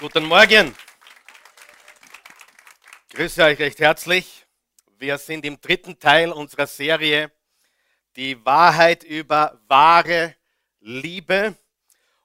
[0.00, 0.76] Guten Morgen.
[3.10, 4.46] Grüße euch recht herzlich.
[4.96, 7.32] Wir sind im dritten Teil unserer Serie
[8.14, 10.36] Die Wahrheit über wahre
[10.78, 11.56] Liebe.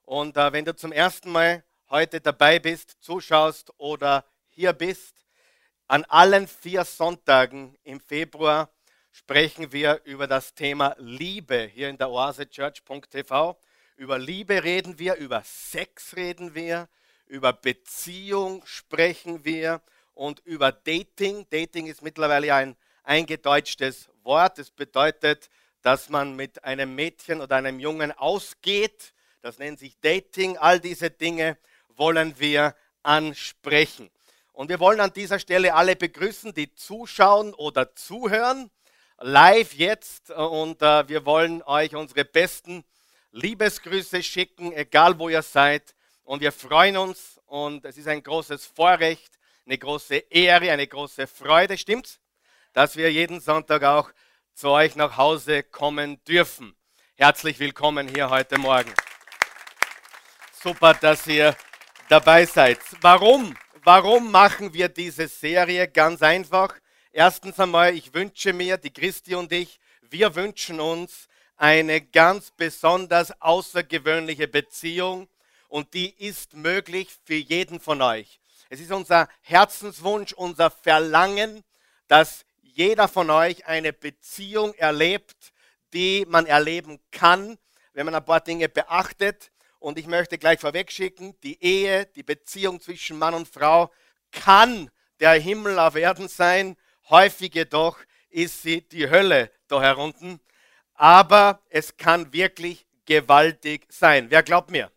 [0.03, 5.25] Und äh, wenn du zum ersten Mal heute dabei bist, zuschaust oder hier bist,
[5.87, 8.69] an allen vier Sonntagen im Februar
[9.11, 13.59] sprechen wir über das Thema Liebe hier in der oasechurch.tv.
[13.95, 16.87] Über Liebe reden wir, über Sex reden wir,
[17.27, 19.81] über Beziehung sprechen wir
[20.13, 21.47] und über Dating.
[21.49, 24.57] Dating ist mittlerweile ein eingedeutschtes Wort.
[24.57, 25.49] Das bedeutet,
[25.81, 29.13] dass man mit einem Mädchen oder einem Jungen ausgeht.
[29.41, 30.57] Das nennt sich Dating.
[30.57, 31.57] All diese Dinge
[31.89, 34.09] wollen wir ansprechen.
[34.53, 38.69] Und wir wollen an dieser Stelle alle begrüßen, die zuschauen oder zuhören,
[39.19, 40.29] live jetzt.
[40.29, 42.85] Und äh, wir wollen euch unsere besten
[43.31, 45.95] Liebesgrüße schicken, egal wo ihr seid.
[46.25, 51.27] Und wir freuen uns und es ist ein großes Vorrecht, eine große Ehre, eine große
[51.27, 52.19] Freude, stimmt's?
[52.71, 54.09] Dass wir jeden Sonntag auch
[54.53, 56.75] zu euch nach Hause kommen dürfen.
[57.15, 58.93] Herzlich willkommen hier heute Morgen.
[60.63, 61.57] Super, dass ihr
[62.07, 62.79] dabei seid.
[63.01, 63.53] Warum?
[63.83, 65.89] Warum machen wir diese Serie?
[65.89, 66.73] Ganz einfach.
[67.11, 71.27] Erstens einmal, ich wünsche mir, die Christi und ich, wir wünschen uns
[71.57, 75.27] eine ganz besonders außergewöhnliche Beziehung
[75.73, 78.39] und die ist möglich für jeden von euch.
[78.69, 81.63] Es ist unser Herzenswunsch, unser Verlangen,
[82.07, 85.51] dass jeder von euch eine Beziehung erlebt,
[85.91, 87.57] die man erleben kann,
[87.93, 89.51] wenn man ein paar Dinge beachtet.
[89.79, 93.91] Und ich möchte gleich vorwegschicken, die Ehe, die Beziehung zwischen Mann und Frau
[94.31, 96.77] kann der Himmel auf Erden sein.
[97.09, 97.97] Häufig jedoch
[98.29, 100.39] ist sie die Hölle da herunten.
[100.93, 104.29] Aber es kann wirklich gewaltig sein.
[104.29, 104.91] Wer glaubt mir?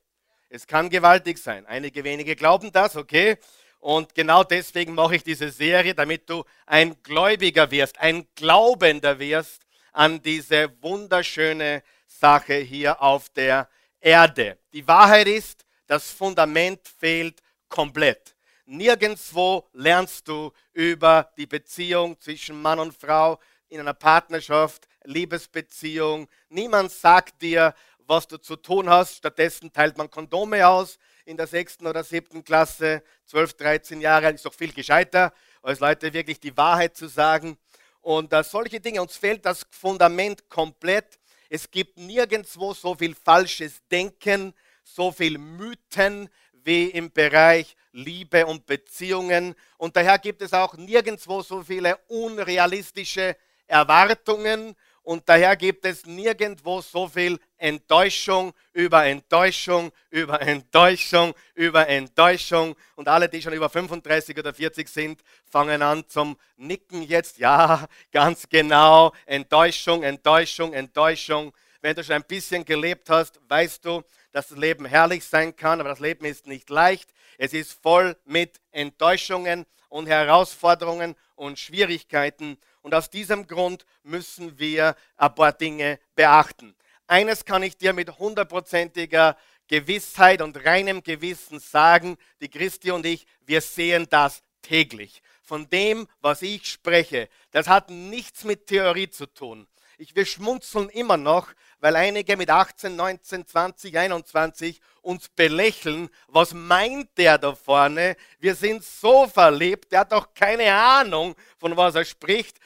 [0.48, 1.66] Es kann gewaltig sein.
[1.66, 3.38] Einige wenige glauben das, okay?
[3.80, 9.62] Und genau deswegen mache ich diese Serie, damit du ein Gläubiger wirst, ein Glaubender wirst
[9.92, 13.68] an diese wunderschöne Sache hier auf der
[14.00, 14.58] Erde.
[14.72, 18.36] Die Wahrheit ist, das Fundament fehlt komplett.
[18.66, 26.28] Nirgendwo lernst du über die Beziehung zwischen Mann und Frau in einer Partnerschaft, Liebesbeziehung.
[26.48, 27.74] Niemand sagt dir,
[28.08, 29.16] was du zu tun hast.
[29.16, 33.02] Stattdessen teilt man Kondome aus in der sechsten oder siebten Klasse.
[33.26, 37.58] 12, 13 Jahre ist doch viel gescheiter, als Leute wirklich die Wahrheit zu sagen.
[38.00, 41.18] Und uh, solche Dinge, uns fehlt das Fundament komplett.
[41.48, 48.66] Es gibt nirgendwo so viel falsches Denken, so viel Mythen wie im Bereich Liebe und
[48.66, 49.54] Beziehungen.
[49.78, 53.36] Und daher gibt es auch nirgendwo so viele unrealistische
[53.66, 62.74] Erwartungen und daher gibt es nirgendwo so viel Enttäuschung über Enttäuschung, über Enttäuschung, über Enttäuschung.
[62.96, 67.38] Und alle, die schon über 35 oder 40 sind, fangen an zum Nicken jetzt.
[67.38, 69.12] Ja, ganz genau.
[69.26, 71.52] Enttäuschung, Enttäuschung, Enttäuschung.
[71.80, 74.02] Wenn du schon ein bisschen gelebt hast, weißt du,
[74.32, 77.08] dass das Leben herrlich sein kann, aber das Leben ist nicht leicht.
[77.38, 82.58] Es ist voll mit Enttäuschungen und Herausforderungen und Schwierigkeiten.
[82.86, 86.72] Und aus diesem Grund müssen wir ein paar Dinge beachten.
[87.08, 89.36] Eines kann ich dir mit hundertprozentiger
[89.66, 95.20] Gewissheit und reinem Gewissen sagen, die Christi und ich, wir sehen das täglich.
[95.42, 99.66] Von dem, was ich spreche, das hat nichts mit Theorie zu tun.
[99.98, 101.48] Ich, wir schmunzeln immer noch,
[101.80, 106.10] weil einige mit 18, 19, 20, 21 uns belächeln.
[106.28, 108.16] Was meint der da vorne?
[108.38, 112.58] Wir sind so verliebt, der hat doch keine Ahnung, von was er spricht.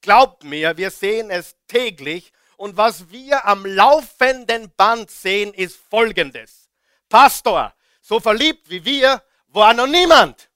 [0.00, 2.32] Glaubt mir, wir sehen es täglich.
[2.56, 6.70] Und was wir am laufenden Band sehen, ist folgendes.
[7.08, 10.48] Pastor, so verliebt wie wir war noch niemand.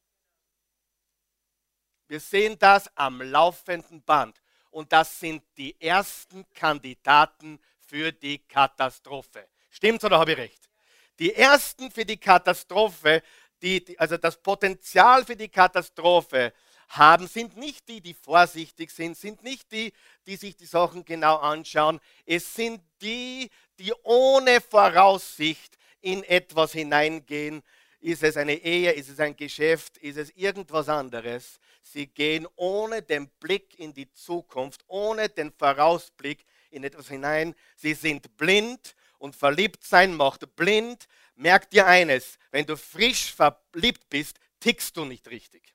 [2.06, 4.40] Wir sehen das am laufenden Band.
[4.70, 9.48] Und das sind die ersten Kandidaten für die Katastrophe.
[9.70, 10.70] Stimmt's oder habe ich recht?
[11.18, 13.22] Die ersten für die Katastrophe,
[13.60, 16.52] die, also das Potenzial für die Katastrophe
[16.88, 19.92] haben, sind nicht die, die vorsichtig sind, sind nicht die,
[20.26, 22.00] die sich die Sachen genau anschauen.
[22.24, 27.62] Es sind die, die ohne Voraussicht in etwas hineingehen.
[28.00, 31.60] Ist es eine Ehe, ist es ein Geschäft, ist es irgendwas anderes?
[31.80, 37.54] Sie gehen ohne den Blick in die Zukunft, ohne den Vorausblick in etwas hinein.
[37.76, 41.06] Sie sind blind und verliebt sein macht blind.
[41.34, 45.74] Merk dir eines, wenn du frisch verliebt bist, tickst du nicht richtig.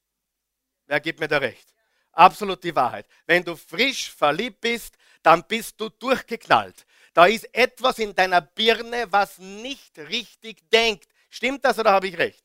[0.86, 1.74] Wer gibt mir da recht?
[2.12, 3.08] Absolut die Wahrheit.
[3.26, 6.86] Wenn du frisch verliebt bist, dann bist du durchgeknallt.
[7.14, 11.08] Da ist etwas in deiner Birne, was nicht richtig denkt.
[11.30, 12.45] Stimmt das oder habe ich recht?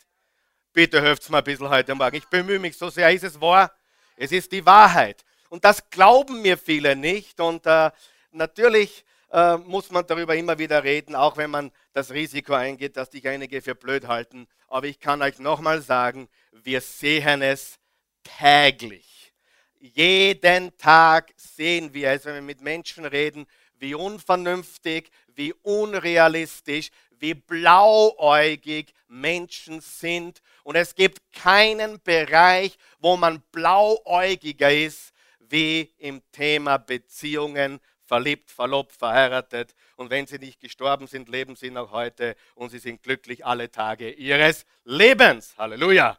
[0.72, 2.14] Bitte helft mir ein bisschen heute Morgen.
[2.14, 3.10] Ich bemühe mich so sehr.
[3.10, 3.74] Ist es wahr?
[4.16, 5.24] Es ist die Wahrheit.
[5.48, 7.40] Und das glauben mir viele nicht.
[7.40, 7.90] Und äh,
[8.30, 13.10] natürlich äh, muss man darüber immer wieder reden, auch wenn man das Risiko eingeht, dass
[13.10, 14.46] dich einige für blöd halten.
[14.68, 17.80] Aber ich kann euch nochmal sagen, wir sehen es
[18.22, 19.32] täglich.
[19.80, 23.46] Jeden Tag sehen wir es, wenn wir mit Menschen reden,
[23.80, 30.42] wie unvernünftig, wie unrealistisch, wie blauäugig Menschen sind.
[30.64, 38.92] Und es gibt keinen Bereich, wo man blauäugiger ist, wie im Thema Beziehungen, verliebt, verlobt,
[38.92, 39.74] verheiratet.
[39.94, 43.70] Und wenn sie nicht gestorben sind, leben sie noch heute und sie sind glücklich alle
[43.70, 45.56] Tage ihres Lebens.
[45.56, 46.18] Halleluja.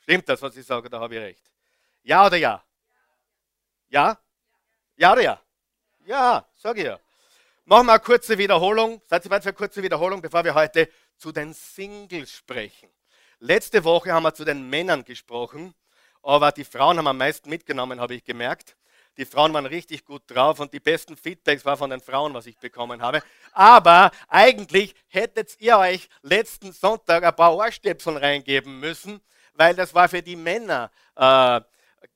[0.00, 1.50] Stimmt das, was ich sage, da habe ich recht.
[2.02, 2.64] Ja oder ja?
[3.88, 4.18] Ja?
[4.96, 5.42] Ja oder ja?
[6.04, 6.98] Ja, sage ich ja.
[7.66, 9.00] Machen wir eine kurze Wiederholung.
[9.06, 12.90] Seid ihr bereit für eine kurze Wiederholung, bevor wir heute zu den Singles sprechen?
[13.44, 15.74] Letzte Woche haben wir zu den Männern gesprochen,
[16.22, 18.76] aber die Frauen haben am meisten mitgenommen, habe ich gemerkt.
[19.16, 22.46] Die Frauen waren richtig gut drauf und die besten Feedbacks waren von den Frauen, was
[22.46, 23.20] ich bekommen habe.
[23.50, 29.20] Aber eigentlich hättet ihr euch letzten Sonntag ein paar Ohrstöpseln reingeben müssen,
[29.54, 31.60] weil das war für die Männer äh,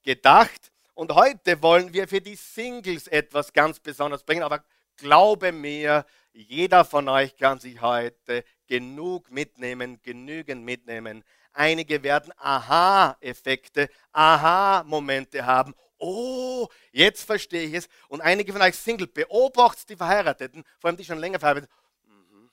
[0.04, 0.70] gedacht.
[0.94, 4.44] Und heute wollen wir für die Singles etwas ganz Besonderes bringen.
[4.44, 4.62] Aber
[4.96, 11.24] glaube mir, jeder von euch kann sich heute genug mitnehmen, genügend mitnehmen.
[11.52, 15.74] Einige werden Aha-Effekte, Aha-Momente haben.
[15.98, 17.88] Oh, jetzt verstehe ich es.
[18.08, 21.70] Und einige von euch Single, beobachtet die Verheirateten, vor allem die schon länger verheiratet
[22.04, 22.50] mhm.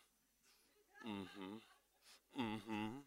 [1.03, 1.61] Mhm.
[2.35, 3.03] Mhm.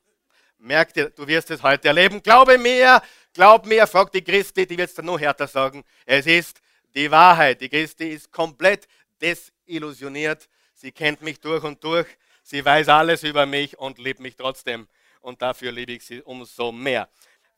[0.59, 2.23] Merkt ihr, du wirst es heute erleben.
[2.23, 3.01] Glaube mir,
[3.33, 5.85] glaub mir, fragt die Christi, die wird es dann noch härter sagen.
[6.05, 6.61] Es ist
[6.95, 7.61] die Wahrheit.
[7.61, 8.89] Die Christi ist komplett
[9.21, 10.49] desillusioniert.
[10.75, 12.07] Sie kennt mich durch und durch.
[12.49, 14.87] Sie weiß alles über mich und liebt mich trotzdem.
[15.21, 17.09] Und dafür liebe ich sie umso mehr.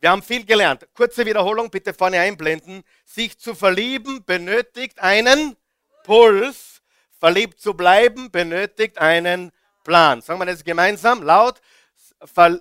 [0.00, 0.88] Wir haben viel gelernt.
[0.94, 2.82] Kurze Wiederholung, bitte vorne einblenden.
[3.04, 5.58] Sich zu verlieben benötigt einen
[6.04, 6.80] Puls.
[7.20, 9.52] Verliebt zu bleiben benötigt einen
[9.84, 10.22] Plan.
[10.22, 11.60] Sagen wir das gemeinsam, laut.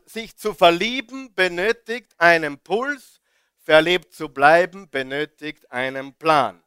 [0.06, 3.22] Sich zu verlieben benötigt einen Puls.
[3.60, 6.62] Verliebt zu bleiben benötigt einen Plan.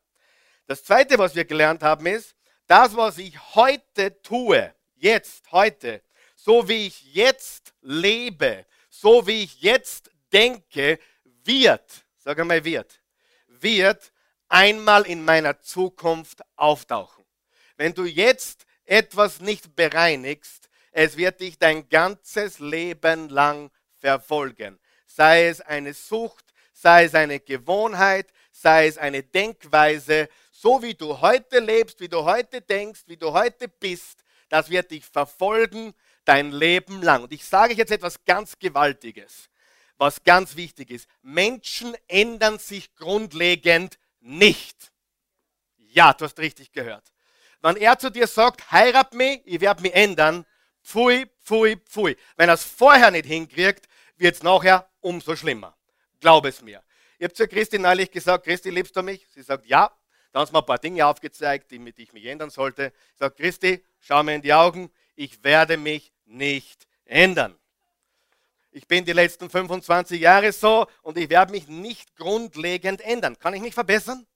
[0.66, 2.34] Das Zweite, was wir gelernt haben, ist,
[2.66, 6.02] das, was ich heute tue, jetzt, heute,
[6.36, 10.98] so wie ich jetzt lebe, so wie ich jetzt denke,
[11.44, 13.00] wird, sag einmal wird,
[13.46, 14.12] wird
[14.48, 17.24] einmal in meiner Zukunft auftauchen.
[17.76, 24.78] Wenn du jetzt etwas nicht bereinigst, es wird dich dein ganzes Leben lang verfolgen.
[25.06, 31.20] Sei es eine Sucht, sei es eine Gewohnheit, sei es eine Denkweise, so wie du
[31.20, 35.94] heute lebst, wie du heute denkst, wie du heute bist, das wird dich verfolgen
[36.26, 37.22] dein Leben lang.
[37.22, 39.48] Und ich sage jetzt etwas ganz Gewaltiges,
[39.96, 41.08] was ganz wichtig ist.
[41.22, 44.92] Menschen ändern sich grundlegend nicht.
[45.78, 47.10] Ja, du hast richtig gehört.
[47.62, 50.44] Wenn er zu dir sagt, heirat mich, ich werde mich ändern,
[50.82, 52.16] pfui, pfui, pfui.
[52.36, 53.86] Wenn er es vorher nicht hinkriegt,
[54.16, 55.76] wird es nachher umso schlimmer.
[56.20, 56.82] Glaub es mir.
[57.18, 59.26] Ich habe zu Christi neulich gesagt, Christi, liebst du mich?
[59.30, 59.90] Sie sagt, ja.
[60.32, 62.92] Dann hat mir ein paar Dinge aufgezeigt, die ich mich ändern sollte.
[63.12, 67.56] Ich sage, Christi, schau mir in die Augen, ich werde mich nicht ändern.
[68.72, 73.38] Ich bin die letzten 25 Jahre so und ich werde mich nicht grundlegend ändern.
[73.38, 74.26] Kann ich mich verbessern?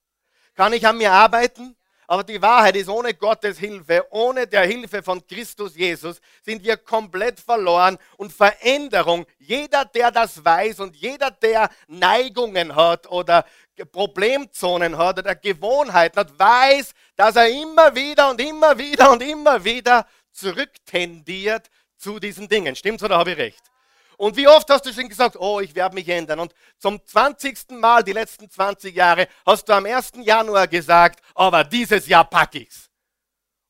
[0.54, 1.76] Kann ich an mir arbeiten?
[2.06, 6.76] Aber die Wahrheit ist, ohne Gottes Hilfe, ohne der Hilfe von Christus Jesus, sind wir
[6.76, 13.44] komplett verloren und Veränderung, jeder, der das weiß und jeder, der Neigungen hat oder
[13.90, 19.64] Problemzonen hat oder Gewohnheiten hat, weiß, dass er immer wieder und immer wieder und immer
[19.64, 22.76] wieder zurücktendiert zu diesen Dingen.
[22.76, 23.73] Stimmt's oder habe ich recht?
[24.16, 26.40] Und wie oft hast du schon gesagt, oh, ich werde mich ändern?
[26.40, 27.70] Und zum 20.
[27.70, 30.12] Mal die letzten 20 Jahre hast du am 1.
[30.22, 32.90] Januar gesagt, aber dieses Jahr packe ich's.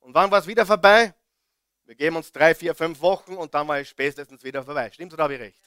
[0.00, 1.14] Und wann war es wieder vorbei?
[1.86, 4.90] Wir geben uns drei, vier, fünf Wochen und dann war es spätestens wieder vorbei.
[4.90, 5.60] Stimmt's oder habe ich recht?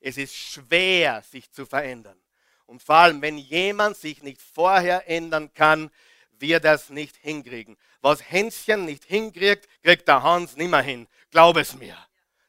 [0.00, 2.18] Es ist schwer, sich zu verändern.
[2.66, 5.90] Und vor allem, wenn jemand sich nicht vorher ändern kann,
[6.32, 7.76] wird es nicht hinkriegen.
[8.00, 11.08] Was Hänschen nicht hinkriegt, kriegt der Hans nimmer hin.
[11.30, 11.96] Glaub es mir.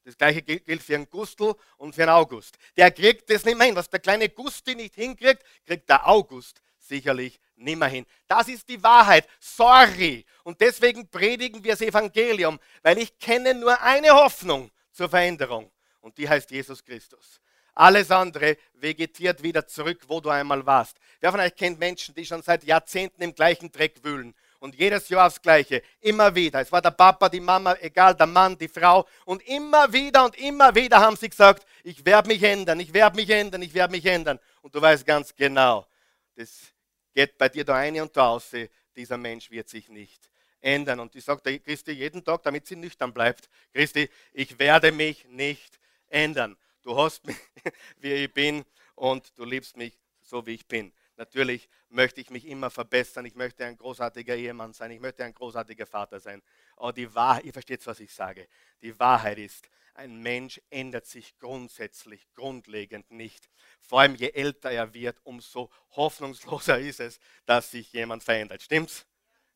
[0.09, 2.57] Das gleiche gilt für einen Gustl und für einen August.
[2.75, 3.75] Der kriegt das nicht mehr hin.
[3.75, 8.07] Was der kleine Gusti nicht hinkriegt, kriegt der August sicherlich nicht mehr hin.
[8.27, 9.27] Das ist die Wahrheit.
[9.39, 10.25] Sorry.
[10.43, 15.71] Und deswegen predigen wir das Evangelium, weil ich kenne nur eine Hoffnung zur Veränderung.
[16.01, 17.39] Und die heißt Jesus Christus.
[17.75, 20.97] Alles andere vegetiert wieder zurück, wo du einmal warst.
[21.19, 25.07] Wer von euch kennt Menschen, die schon seit Jahrzehnten im gleichen Dreck wühlen Und jedes
[25.07, 25.81] Jahr aufs Gleiche.
[26.01, 26.59] Immer wieder.
[26.59, 29.07] Es war der Papa, die Mama, egal, der Mann, die Frau.
[29.25, 33.15] Und immer wieder und immer wieder haben sie gesagt, ich werde mich ändern, ich werde
[33.15, 34.37] mich ändern, ich werde mich ändern.
[34.61, 35.87] Und du weißt ganz genau,
[36.35, 36.73] das
[37.13, 38.51] geht bei dir da eine und da aus.
[38.95, 40.99] Dieser Mensch wird sich nicht ändern.
[40.99, 43.49] Und ich sage Christi jeden Tag, damit sie nüchtern bleibt.
[43.73, 46.57] Christi, ich werde mich nicht ändern.
[46.81, 47.37] Du hast mich,
[47.97, 50.91] wie ich bin und du liebst mich so, wie ich bin.
[51.19, 53.25] Natürlich möchte ich mich immer verbessern.
[53.25, 54.89] Ich möchte ein großartiger Ehemann sein.
[54.91, 56.41] Ich möchte ein großartiger Vater sein.
[56.77, 58.47] Aber die Wahrheit, ihr versteht, was ich sage.
[58.81, 63.49] Die Wahrheit ist, ein Mensch ändert sich grundsätzlich, grundlegend nicht.
[63.81, 68.61] Vor allem je älter er wird, umso hoffnungsloser ist es, dass sich jemand verändert.
[68.61, 69.05] Stimmt's?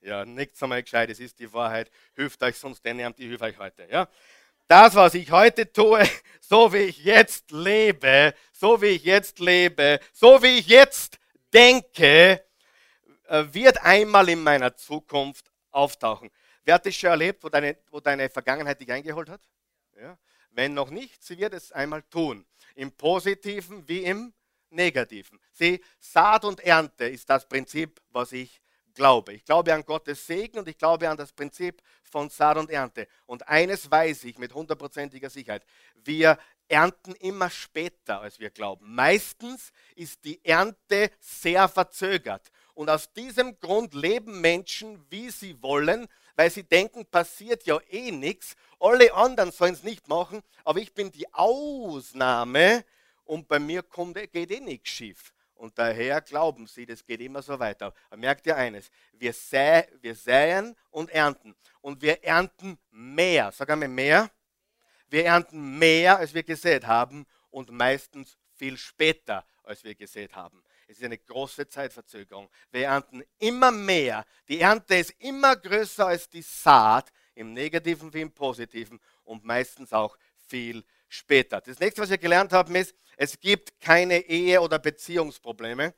[0.02, 1.90] Ja, nichts einmal gescheit, es ist die Wahrheit.
[2.14, 3.88] Hilft euch sonst denn, die hilft euch heute.
[3.90, 4.10] Ja?
[4.68, 6.06] Das, was ich heute tue,
[6.42, 11.23] so wie ich jetzt lebe, so wie ich jetzt lebe, so wie ich jetzt
[11.54, 12.44] denke,
[13.28, 16.30] äh, wird einmal in meiner Zukunft auftauchen.
[16.64, 19.42] Wer hat das schon erlebt, wo deine, wo deine Vergangenheit dich eingeholt hat?
[20.00, 20.18] Ja.
[20.52, 22.46] Wenn noch nicht, sie wird es einmal tun.
[22.76, 24.34] Im Positiven wie im
[24.70, 25.40] Negativen.
[25.52, 28.62] Sieh, Saat und Ernte ist das Prinzip, was ich
[28.94, 29.34] glaube.
[29.34, 33.08] Ich glaube an Gottes Segen und ich glaube an das Prinzip von Saat und Ernte.
[33.26, 35.66] Und eines weiß ich mit hundertprozentiger Sicherheit.
[35.96, 38.94] Wir ernten immer später, als wir glauben.
[38.94, 42.52] Meistens ist die Ernte sehr verzögert.
[42.74, 48.12] Und aus diesem Grund leben Menschen, wie sie wollen, weil sie denken, passiert ja eh
[48.12, 48.56] nichts.
[48.80, 52.84] Alle anderen sollen es nicht machen, aber ich bin die Ausnahme
[53.26, 55.34] und bei mir kommt, geht eh nichts schief.
[55.56, 57.94] Und daher glauben sie, das geht immer so weiter.
[58.10, 61.56] Aber merkt ihr eines, wir, sä wir säen und ernten.
[61.80, 63.52] Und wir ernten mehr.
[63.52, 64.30] Sag einmal mehr.
[65.14, 70.64] Wir ernten mehr, als wir gesät haben und meistens viel später, als wir gesät haben.
[70.88, 72.50] Es ist eine große Zeitverzögerung.
[72.72, 74.26] Wir ernten immer mehr.
[74.50, 79.94] Die Ernte ist immer größer als die Saat, im negativen wie im positiven und meistens
[79.94, 80.18] auch
[80.48, 81.62] viel später.
[81.62, 85.94] Das nächste, was wir gelernt haben, ist, es gibt keine Ehe- oder Beziehungsprobleme.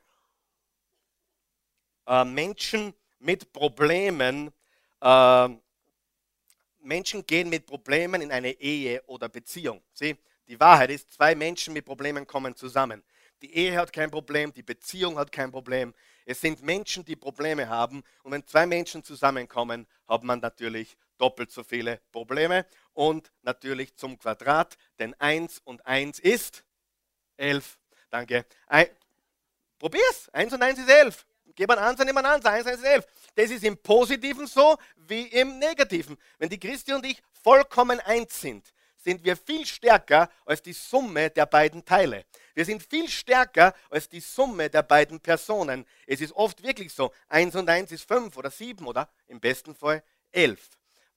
[2.06, 4.52] Äh, Menschen mit Problemen,
[5.00, 5.48] äh,
[6.86, 9.82] Menschen gehen mit Problemen in eine Ehe oder Beziehung.
[9.92, 10.16] Sieh,
[10.46, 13.02] die Wahrheit ist, zwei Menschen mit Problemen kommen zusammen.
[13.42, 15.92] Die Ehe hat kein Problem, die Beziehung hat kein Problem.
[16.24, 18.02] Es sind Menschen, die Probleme haben.
[18.22, 22.64] Und wenn zwei Menschen zusammenkommen, hat man natürlich doppelt so viele Probleme.
[22.94, 26.64] Und natürlich zum Quadrat, denn 1 und 1 ist
[27.36, 27.78] 11.
[28.10, 28.46] Danke.
[28.68, 28.86] Ein,
[29.78, 30.28] probier's.
[30.30, 31.25] 1 und 1 ist 11.
[31.64, 32.52] Ansatz, nimm einen Ansatz.
[32.52, 33.06] 1 und 1 ist 11.
[33.34, 36.16] Das ist im Positiven so wie im Negativen.
[36.38, 41.30] Wenn die Christi und ich vollkommen eins sind, sind wir viel stärker als die Summe
[41.30, 42.24] der beiden Teile.
[42.54, 45.86] Wir sind viel stärker als die Summe der beiden Personen.
[46.06, 49.76] Es ist oft wirklich so, 1 und 1 ist 5 oder 7 oder im besten
[49.76, 50.60] Fall 11,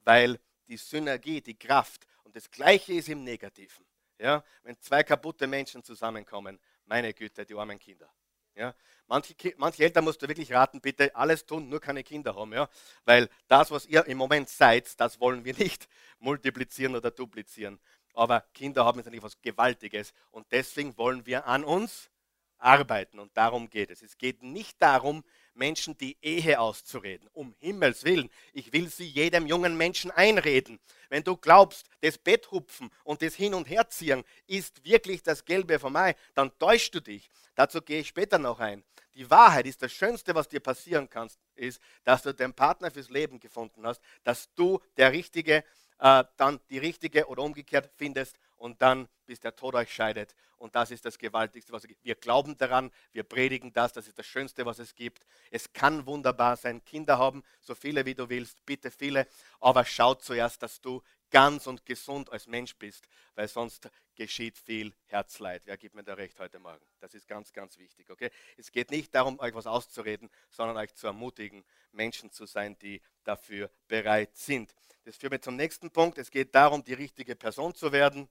[0.04, 3.84] weil die Synergie, die Kraft und das Gleiche ist im Negativen.
[4.20, 8.12] Ja, wenn zwei kaputte Menschen zusammenkommen, meine Güte, die armen Kinder.
[8.60, 8.76] Ja,
[9.08, 12.52] manche, manche Eltern musst du wirklich raten, bitte alles tun, nur keine Kinder haben.
[12.52, 12.68] Ja,
[13.06, 15.88] weil das, was ihr im Moment seid, das wollen wir nicht
[16.20, 17.80] multiplizieren oder duplizieren.
[18.14, 22.10] Aber Kinder haben jetzt eigentlich was Gewaltiges und deswegen wollen wir an uns
[22.58, 24.02] arbeiten und darum geht es.
[24.02, 25.24] Es geht nicht darum,
[25.60, 27.30] Menschen die Ehe auszureden.
[27.34, 30.80] Um Himmels Willen, ich will sie jedem jungen Menschen einreden.
[31.10, 35.96] Wenn du glaubst, das Betthupfen und das Hin- und Herziehen ist wirklich das Gelbe vom
[35.96, 37.30] Ei, dann täuschst du dich.
[37.54, 38.84] Dazu gehe ich später noch ein.
[39.14, 43.10] Die Wahrheit ist das Schönste, was dir passieren kann, ist, dass du den Partner fürs
[43.10, 45.64] Leben gefunden hast, dass du der Richtige,
[46.00, 50.36] äh, dann die Richtige oder umgekehrt findest und dann bis der Tod euch scheidet.
[50.58, 52.04] Und das ist das Gewaltigste, was es gibt.
[52.04, 55.26] Wir glauben daran, wir predigen das, das ist das Schönste, was es gibt.
[55.50, 59.28] Es kann wunderbar sein, Kinder haben, so viele wie du willst, bitte viele,
[59.60, 61.02] aber schau zuerst, dass du
[61.32, 65.62] ganz und gesund als Mensch bist, weil sonst geschieht viel Herzleid.
[65.66, 66.86] Wer gibt mir da recht heute Morgen?
[67.00, 68.10] Das ist ganz, ganz wichtig.
[68.10, 68.32] Okay?
[68.58, 73.02] Es geht nicht darum, euch was auszureden, sondern euch zu ermutigen, Menschen zu sein, die
[73.24, 74.74] dafür bereit sind.
[75.06, 76.18] Das führt mich zum nächsten Punkt.
[76.18, 78.28] Es geht darum, die richtige Person zu werden.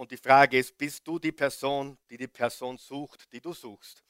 [0.00, 4.02] Und die Frage ist, bist du die Person, die die Person sucht, die du suchst?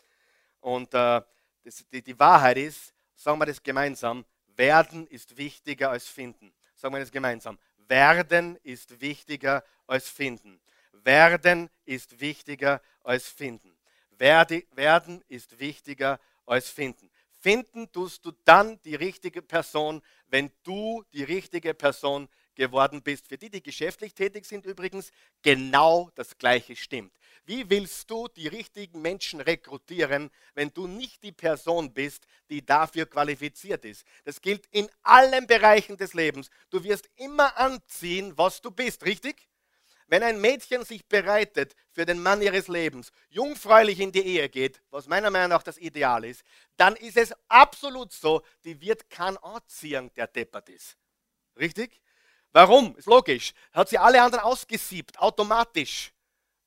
[0.60, 1.20] Und äh,
[1.64, 6.54] das, die, die Wahrheit ist, sagen wir das gemeinsam, werden ist wichtiger als finden.
[6.76, 7.58] Sagen wir das gemeinsam.
[7.88, 10.60] Werden ist wichtiger als finden.
[10.92, 13.76] Werden ist wichtiger als finden.
[14.10, 17.10] Werde, werden ist wichtiger als finden.
[17.40, 22.28] Finden tust du dann die richtige Person, wenn du die richtige Person
[22.60, 23.26] geworden bist.
[23.26, 27.12] Für die, die geschäftlich tätig sind übrigens, genau das Gleiche stimmt.
[27.46, 33.06] Wie willst du die richtigen Menschen rekrutieren, wenn du nicht die Person bist, die dafür
[33.06, 34.04] qualifiziert ist?
[34.24, 36.50] Das gilt in allen Bereichen des Lebens.
[36.68, 39.48] Du wirst immer anziehen, was du bist, richtig?
[40.06, 44.82] Wenn ein Mädchen sich bereitet für den Mann ihres Lebens, jungfräulich in die Ehe geht,
[44.90, 46.42] was meiner Meinung nach das Ideal ist,
[46.76, 50.98] dann ist es absolut so, die wird kein anziehen, der deppert ist.
[51.56, 52.02] Richtig?
[52.52, 52.96] Warum?
[52.96, 53.52] Ist logisch.
[53.72, 56.12] Hat sie alle anderen ausgesiebt, automatisch.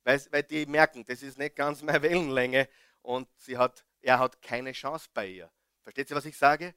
[0.03, 2.67] Weil, weil die merken, das ist nicht ganz meine Wellenlänge
[3.01, 5.51] und sie hat, er hat keine Chance bei ihr.
[5.81, 6.73] Versteht ihr, was ich sage?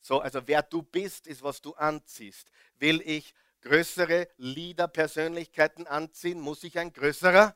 [0.00, 2.50] So, also wer du bist, ist, was du anziehst.
[2.78, 7.54] Will ich größere Leader-Persönlichkeiten anziehen, muss ich ein größerer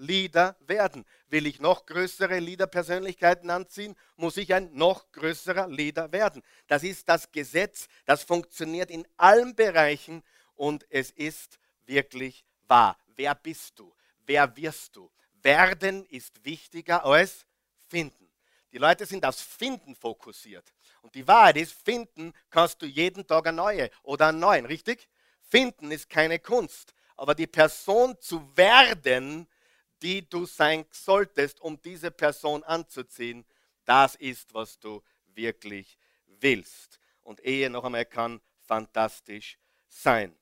[0.00, 1.04] Leader werden.
[1.28, 6.42] Will ich noch größere Leader-Persönlichkeiten anziehen, muss ich ein noch größerer Leader werden.
[6.66, 10.22] Das ist das Gesetz, das funktioniert in allen Bereichen
[10.56, 12.96] und es ist wirklich wahr.
[13.14, 13.94] Wer bist du?
[14.26, 15.10] Wer wirst du?
[15.42, 17.46] Werden ist wichtiger als
[17.88, 18.30] finden.
[18.72, 20.72] Die Leute sind aufs Finden fokussiert.
[21.02, 25.08] Und die Wahrheit ist, finden kannst du jeden Tag eine neue oder einen neuen, richtig?
[25.42, 29.48] Finden ist keine Kunst, aber die Person zu werden,
[30.02, 33.44] die du sein solltest, um diese Person anzuziehen,
[33.84, 35.02] das ist, was du
[35.34, 37.00] wirklich willst.
[37.22, 40.34] Und Ehe noch einmal kann fantastisch sein.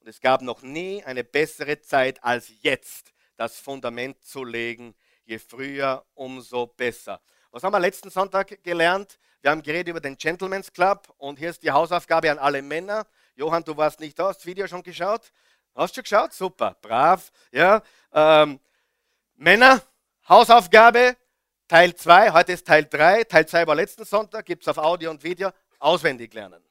[0.00, 4.94] Und es gab noch nie eine bessere Zeit als jetzt, das Fundament zu legen.
[5.24, 7.20] Je früher, umso besser.
[7.50, 9.18] Was haben wir letzten Sonntag gelernt?
[9.40, 13.06] Wir haben geredet über den Gentleman's Club und hier ist die Hausaufgabe an alle Männer.
[13.36, 15.32] Johann, du warst nicht da, hast das Video schon geschaut?
[15.74, 16.32] Hast du geschaut?
[16.32, 17.30] Super, brav.
[17.52, 18.60] Ja, ähm,
[19.36, 19.82] Männer,
[20.28, 21.16] Hausaufgabe,
[21.66, 25.10] Teil 2, heute ist Teil 3, Teil 2 war letzten Sonntag, gibt es auf Audio
[25.10, 25.50] und Video,
[25.80, 26.62] auswendig lernen.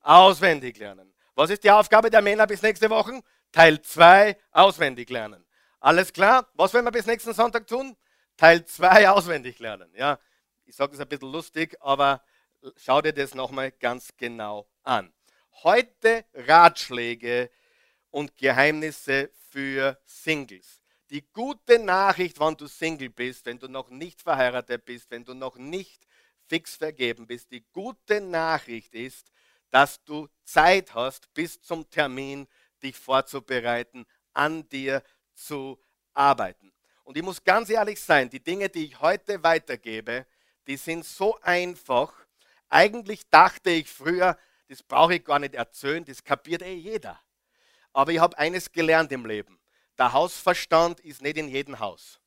[0.00, 1.12] Auswendig lernen.
[1.34, 3.20] Was ist die Aufgabe der Männer bis nächste Woche?
[3.50, 5.44] Teil 2, auswendig lernen.
[5.80, 6.48] Alles klar?
[6.54, 7.96] Was werden wir bis nächsten Sonntag tun?
[8.36, 9.92] Teil 2 auswendig lernen.
[9.96, 10.20] Ja,
[10.66, 12.22] ich sage es ein bisschen lustig, aber
[12.76, 15.12] schau dir das nochmal ganz genau an.
[15.64, 17.50] Heute Ratschläge
[18.10, 20.83] und Geheimnisse für Singles.
[21.10, 25.34] Die gute Nachricht, wenn du Single bist, wenn du noch nicht verheiratet bist, wenn du
[25.34, 26.06] noch nicht
[26.48, 29.30] fix vergeben bist, die gute Nachricht ist,
[29.70, 32.46] dass du Zeit hast, bis zum Termin
[32.82, 35.02] dich vorzubereiten, an dir
[35.34, 35.78] zu
[36.14, 36.72] arbeiten.
[37.02, 40.26] Und ich muss ganz ehrlich sein, die Dinge, die ich heute weitergebe,
[40.66, 42.12] die sind so einfach.
[42.68, 44.38] Eigentlich dachte ich früher,
[44.68, 47.20] das brauche ich gar nicht erzählen, das kapiert eh jeder.
[47.92, 49.58] Aber ich habe eines gelernt im Leben.
[49.98, 52.20] Der Hausverstand ist nicht in jedem Haus.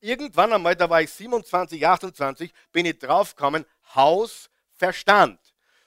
[0.00, 5.40] Irgendwann einmal, da war ich 27, 28, bin ich draufgekommen, Hausverstand.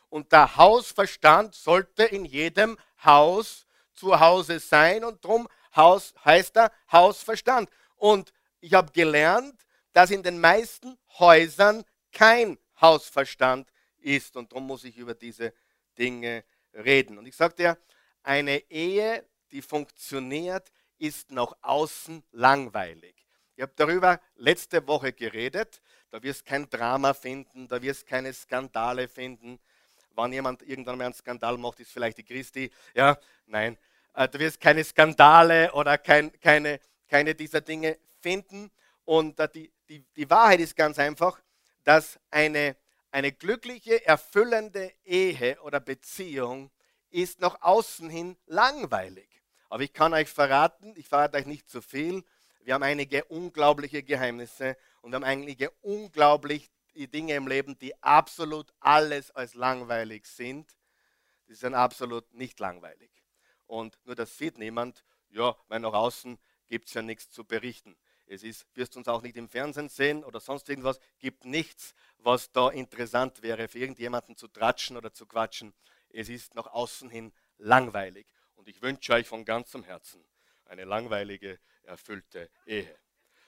[0.09, 6.71] Und der Hausverstand sollte in jedem Haus zu Hause sein und darum Haus heißt er
[6.91, 7.69] Hausverstand.
[7.95, 14.35] Und ich habe gelernt, dass in den meisten Häusern kein Hausverstand ist.
[14.35, 15.53] Und darum muss ich über diese
[15.97, 16.43] Dinge
[16.77, 17.17] reden.
[17.17, 17.77] Und ich sagte ja,
[18.23, 23.15] eine Ehe, die funktioniert, ist nach außen langweilig.
[23.55, 25.81] Ich habe darüber letzte Woche geredet.
[26.11, 29.59] Da wirst kein Drama finden, da wirst keine Skandale finden.
[30.15, 32.71] Wenn jemand irgendwann mal einen Skandal macht, ist vielleicht die Christi.
[32.93, 33.77] Ja, nein.
[34.13, 38.71] Äh, du wirst keine Skandale oder kein, keine, keine dieser Dinge finden.
[39.05, 41.39] Und äh, die, die, die Wahrheit ist ganz einfach,
[41.83, 42.75] dass eine,
[43.17, 46.69] eine glückliche, erfüllende Ehe oder Beziehung
[47.09, 49.27] ist nach außen hin langweilig.
[49.69, 52.23] Aber ich kann euch verraten, ich verrate euch nicht zu viel,
[52.61, 58.71] wir haben einige unglaubliche Geheimnisse und wir haben einige unglaubliche Dinge im Leben, die absolut
[58.81, 60.77] alles als langweilig sind.
[61.47, 63.09] Die sind absolut nicht langweilig.
[63.65, 67.97] Und nur das sieht niemand, ja, weil nach außen gibt es ja nichts zu berichten.
[68.27, 70.99] Es ist, wirst uns auch nicht im Fernsehen sehen oder sonst irgendwas.
[71.19, 75.73] Gibt nichts, was da interessant wäre, für irgendjemanden zu tratschen oder zu quatschen.
[76.09, 78.27] Es ist nach außen hin langweilig.
[78.55, 80.23] Und ich wünsche euch von ganzem Herzen
[80.65, 82.93] eine langweilige, erfüllte Ehe.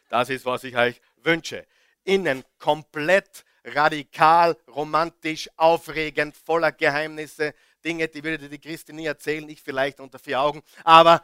[0.09, 1.67] Das ist, was ich euch wünsche.
[2.03, 7.53] Innen komplett radikal, romantisch, aufregend, voller Geheimnisse.
[7.83, 10.63] Dinge, die würde die Christi nie erzählen, ich vielleicht unter vier Augen.
[10.83, 11.23] Aber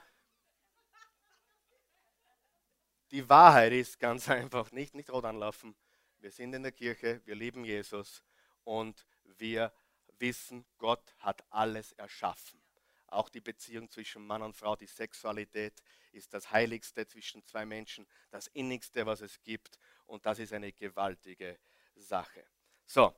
[3.11, 5.75] die Wahrheit ist ganz einfach, nicht, nicht rot anlaufen.
[6.19, 8.23] Wir sind in der Kirche, wir lieben Jesus
[8.63, 9.05] und
[9.37, 9.71] wir
[10.19, 12.59] wissen, Gott hat alles erschaffen.
[13.07, 18.07] Auch die Beziehung zwischen Mann und Frau, die Sexualität ist das Heiligste zwischen zwei Menschen,
[18.31, 19.77] das Innigste, was es gibt.
[20.05, 21.59] Und das ist eine gewaltige
[21.95, 22.45] Sache.
[22.85, 23.13] So,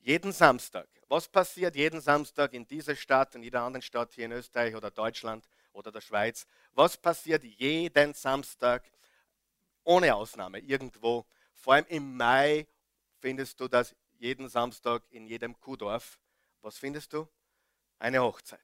[0.00, 0.88] jeden Samstag.
[1.08, 4.90] Was passiert jeden Samstag in dieser Stadt, in jeder anderen Stadt hier in Österreich oder
[4.90, 6.46] Deutschland oder der Schweiz?
[6.72, 8.90] Was passiert jeden Samstag
[9.84, 11.26] ohne Ausnahme irgendwo?
[11.54, 12.66] Vor allem im Mai
[13.20, 16.18] findest du das jeden Samstag in jedem Kuhdorf.
[16.62, 17.28] Was findest du?
[17.98, 18.60] Eine Hochzeit.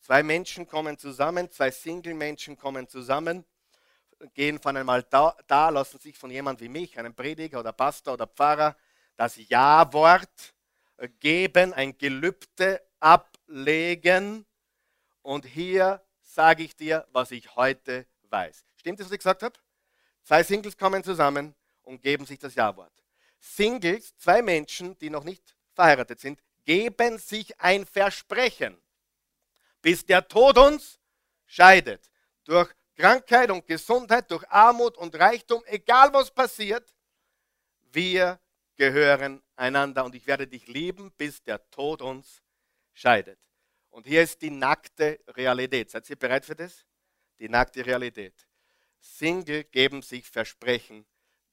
[0.00, 3.44] Zwei Menschen kommen zusammen, zwei Single-Menschen kommen zusammen,
[4.34, 8.14] gehen von einmal da, da, lassen sich von jemandem wie mich, einem Prediger oder Pastor
[8.14, 8.76] oder Pfarrer,
[9.16, 10.54] das Ja-Wort
[11.20, 14.44] geben, ein Gelübde ablegen.
[15.22, 18.66] Und hier sage ich dir, was ich heute weiß.
[18.76, 19.58] Stimmt das, was ich gesagt habe?
[20.24, 22.92] Zwei Singles kommen zusammen und geben sich das Ja-Wort.
[23.38, 28.80] Singles, zwei Menschen, die noch nicht verheiratet sind, geben sich ein Versprechen,
[29.82, 30.98] bis der Tod uns
[31.46, 32.10] scheidet.
[32.44, 36.94] Durch Krankheit und Gesundheit, durch Armut und Reichtum, egal was passiert,
[37.92, 38.40] wir
[38.76, 42.42] gehören einander und ich werde dich lieben, bis der Tod uns
[42.94, 43.38] scheidet.
[43.90, 45.90] Und hier ist die nackte Realität.
[45.90, 46.84] Seid ihr bereit für das?
[47.38, 48.34] Die nackte Realität.
[49.04, 51.06] Single geben sich Versprechen,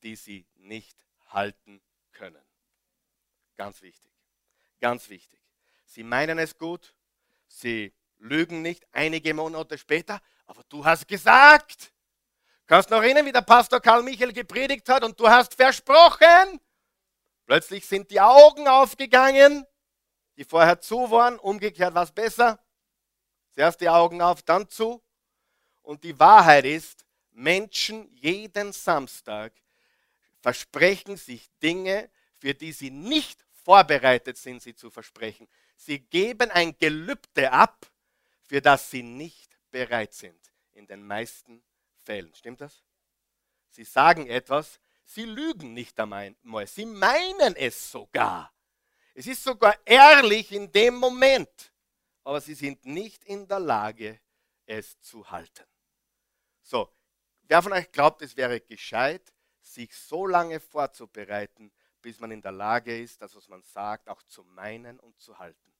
[0.04, 1.82] die sie nicht halten
[2.14, 2.42] können.
[3.58, 4.12] Ganz wichtig.
[4.80, 5.40] Ganz wichtig.
[5.86, 6.96] Sie meinen es gut,
[7.48, 11.92] sie lügen nicht einige Monate später, aber du hast gesagt.
[12.66, 16.62] Kannst noch erinnern, wie der Pastor Karl Michael gepredigt hat und du hast versprochen.
[17.46, 19.66] Plötzlich sind die Augen aufgegangen,
[20.38, 22.64] die vorher zu waren, umgekehrt war es besser.
[23.52, 25.04] Zuerst die Augen auf, dann zu.
[25.82, 29.54] Und die Wahrheit ist, Menschen jeden Samstag
[30.40, 35.48] versprechen sich Dinge, für die sie nicht vorbereitet sind, sie zu versprechen.
[35.76, 37.92] Sie geben ein Gelübde ab,
[38.44, 40.40] für das sie nicht bereit sind.
[40.74, 41.64] In den meisten
[42.04, 42.34] Fällen.
[42.34, 42.84] Stimmt das?
[43.70, 44.80] Sie sagen etwas,
[45.14, 46.36] Sie lügen nicht einmal,
[46.68, 48.54] sie meinen es sogar.
[49.14, 51.74] Es ist sogar ehrlich in dem Moment,
[52.24, 54.22] aber sie sind nicht in der Lage,
[54.66, 55.66] es zu halten.
[56.62, 56.90] So,
[57.52, 61.70] wer von euch glaubt, es wäre gescheit, sich so lange vorzubereiten,
[62.02, 65.38] bis man in der Lage ist, das, was man sagt, auch zu meinen und zu
[65.38, 65.74] halten?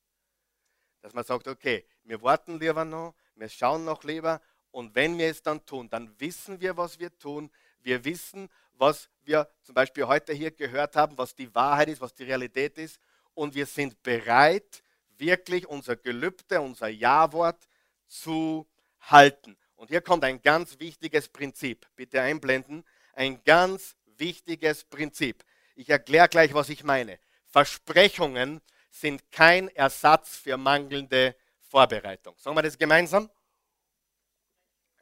[1.00, 5.30] Dass man sagt, okay, wir warten lieber noch, wir schauen noch lieber und wenn wir
[5.30, 7.50] es dann tun, dann wissen wir, was wir tun.
[7.80, 12.14] Wir wissen, was wir zum Beispiel heute hier gehört haben, was die Wahrheit ist, was
[12.14, 13.00] die Realität ist.
[13.34, 14.84] Und wir sind bereit,
[15.18, 17.66] wirklich unser Gelübde, unser Ja-Wort
[18.08, 18.68] zu
[19.00, 19.56] halten.
[19.82, 21.88] Und hier kommt ein ganz wichtiges Prinzip.
[21.96, 22.86] Bitte einblenden.
[23.14, 25.44] Ein ganz wichtiges Prinzip.
[25.76, 27.18] Ich erkläre gleich, was ich meine.
[27.48, 32.36] Versprechungen sind kein Ersatz für mangelnde Vorbereitung.
[32.38, 33.32] Sagen wir das gemeinsam?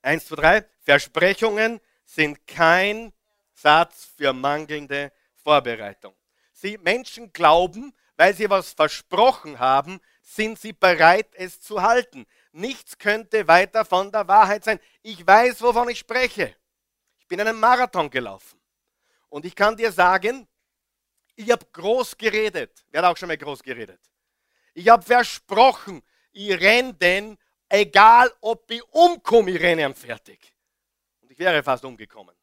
[0.01, 0.65] Eins, zwei, drei.
[0.79, 3.11] Versprechungen sind kein
[3.51, 5.11] Satz für mangelnde
[5.43, 6.15] Vorbereitung.
[6.53, 12.25] Sie Menschen glauben, weil sie was versprochen haben, sind sie bereit, es zu halten.
[12.59, 14.81] Nichts könnte weiter von der Wahrheit sein.
[15.01, 16.55] Ich weiß, wovon ich spreche.
[17.17, 18.59] Ich bin einen Marathon gelaufen.
[19.29, 20.45] Und ich kann dir sagen,
[21.35, 22.85] ich habe groß geredet.
[22.89, 24.01] Wer hat auch schon mal groß geredet?
[24.73, 27.37] Ich habe versprochen, ich renne den,
[27.69, 30.53] egal ob ich umkomme, ich renne fertig.
[31.21, 32.35] Und ich wäre fast umgekommen.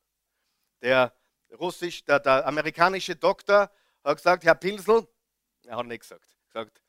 [0.80, 1.12] Der
[1.58, 3.70] russisch, der, der amerikanische Doktor
[4.02, 5.06] hat gesagt, Herr Pilsel,
[5.66, 6.80] er hat nicht gesagt, gesagt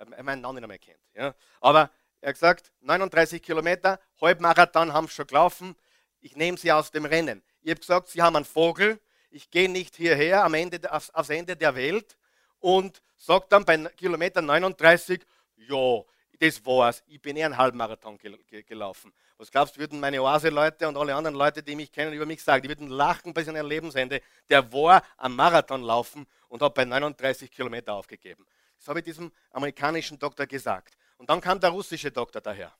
[0.00, 1.02] er meinen Namen nicht mehr kennt.
[1.14, 1.34] Ja.
[1.60, 5.76] Aber er hat gesagt, 39 Kilometer, Halbmarathon haben sie schon gelaufen,
[6.20, 7.42] ich nehme sie aus dem Rennen.
[7.62, 11.30] Ich habe gesagt, sie haben einen Vogel, ich gehe nicht hierher am Ende, aufs, aufs
[11.30, 12.16] Ende der Welt
[12.58, 15.22] und sage dann bei Kilometer 39,
[15.56, 16.02] ja,
[16.40, 17.02] das war's.
[17.06, 18.18] Ich bin eher einen Halbmarathon
[18.66, 19.12] gelaufen.
[19.36, 22.42] Was glaubst du, würden meine Oase-Leute und alle anderen Leute, die mich kennen, über mich
[22.42, 22.62] sagen?
[22.62, 24.20] Die würden lachen bis an ihr Lebensende.
[24.48, 28.46] Der war am Marathon laufen und hat bei 39 Kilometer aufgegeben.
[28.78, 30.96] Das habe ich diesem amerikanischen Doktor gesagt.
[31.20, 32.72] Und dann kam der russische Doktor daher.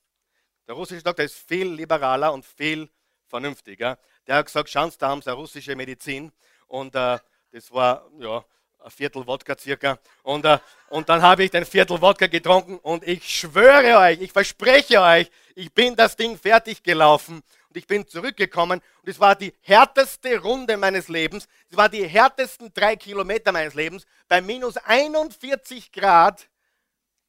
[0.67, 2.89] Der russische Doktor ist viel liberaler und viel
[3.27, 3.99] vernünftiger.
[4.27, 6.33] Der hat gesagt, schauen Sie, da haben Sie eine russische Medizin.
[6.67, 7.19] Und äh,
[7.53, 8.43] das war, ja,
[8.79, 9.99] ein Viertel Wodka circa.
[10.23, 14.33] Und, äh, und dann habe ich den Viertel Wodka getrunken und ich schwöre euch, ich
[14.33, 19.37] verspreche euch, ich bin das Ding fertig gelaufen und ich bin zurückgekommen und es war
[19.37, 21.47] die härteste Runde meines Lebens.
[21.69, 26.49] Es war die härtesten drei Kilometer meines Lebens bei minus 41 Grad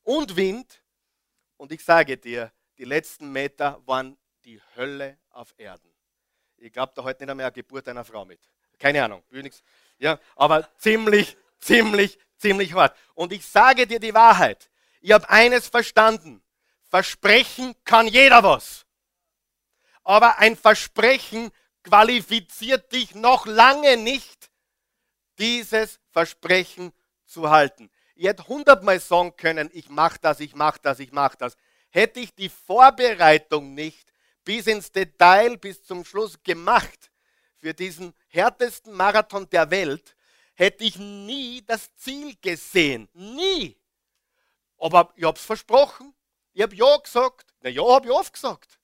[0.04, 0.81] und Wind.
[1.62, 5.93] Und ich sage dir, die letzten Meter waren die Hölle auf Erden.
[6.58, 8.39] Ich glaube da heute nicht mehr eine Geburt einer Frau mit.
[8.80, 9.24] Keine Ahnung,
[10.00, 12.97] ja, aber ziemlich, ziemlich, ziemlich hart.
[13.13, 14.71] Und ich sage dir die Wahrheit.
[15.02, 16.41] Ich habe eines verstanden.
[16.82, 18.88] Versprechen kann jeder was.
[20.04, 21.52] Aber ein Versprechen
[21.84, 24.50] qualifiziert dich noch lange nicht,
[25.38, 26.91] dieses Versprechen
[27.28, 27.90] zu halten.
[28.22, 31.58] Ich hätte hundertmal sagen können, ich mache das, ich mache das, ich mache das.
[31.90, 37.10] Hätte ich die Vorbereitung nicht bis ins Detail, bis zum Schluss gemacht
[37.58, 40.16] für diesen härtesten Marathon der Welt,
[40.54, 43.10] hätte ich nie das Ziel gesehen.
[43.14, 43.76] Nie.
[44.78, 46.14] Aber ich habe es versprochen.
[46.54, 47.56] Ich habe Ja gesagt.
[47.62, 48.78] Na ja, habe ich oft gesagt.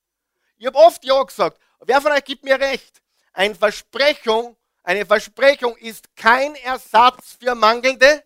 [0.56, 1.60] Ich habe oft Ja gesagt.
[1.78, 3.00] Wer von euch gibt mir recht?
[3.34, 8.24] Eine Versprechung, eine Versprechung ist kein Ersatz für mangelnde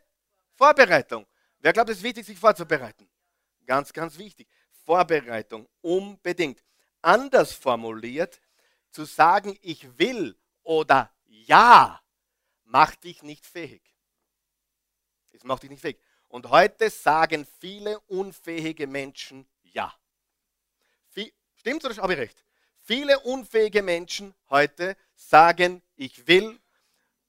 [0.54, 1.26] Vorbereitung.
[1.58, 3.08] Wer glaubt, es ist wichtig, sich vorzubereiten?
[3.66, 4.48] Ganz, ganz wichtig.
[4.84, 6.62] Vorbereitung, unbedingt.
[7.00, 8.40] Anders formuliert,
[8.90, 12.00] zu sagen, ich will oder ja,
[12.64, 13.82] macht dich nicht fähig.
[15.32, 15.98] Es macht dich nicht fähig.
[16.28, 19.92] Und heute sagen viele unfähige Menschen ja.
[21.62, 22.44] Stimmt oder habe ich recht?
[22.80, 26.58] Viele unfähige Menschen heute sagen, ich will,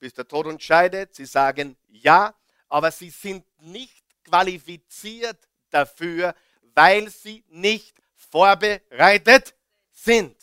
[0.00, 1.14] bis der Tod uns scheidet.
[1.14, 2.34] Sie sagen ja,
[2.74, 6.34] aber sie sind nicht qualifiziert dafür,
[6.74, 9.54] weil sie nicht vorbereitet
[9.92, 10.36] sind.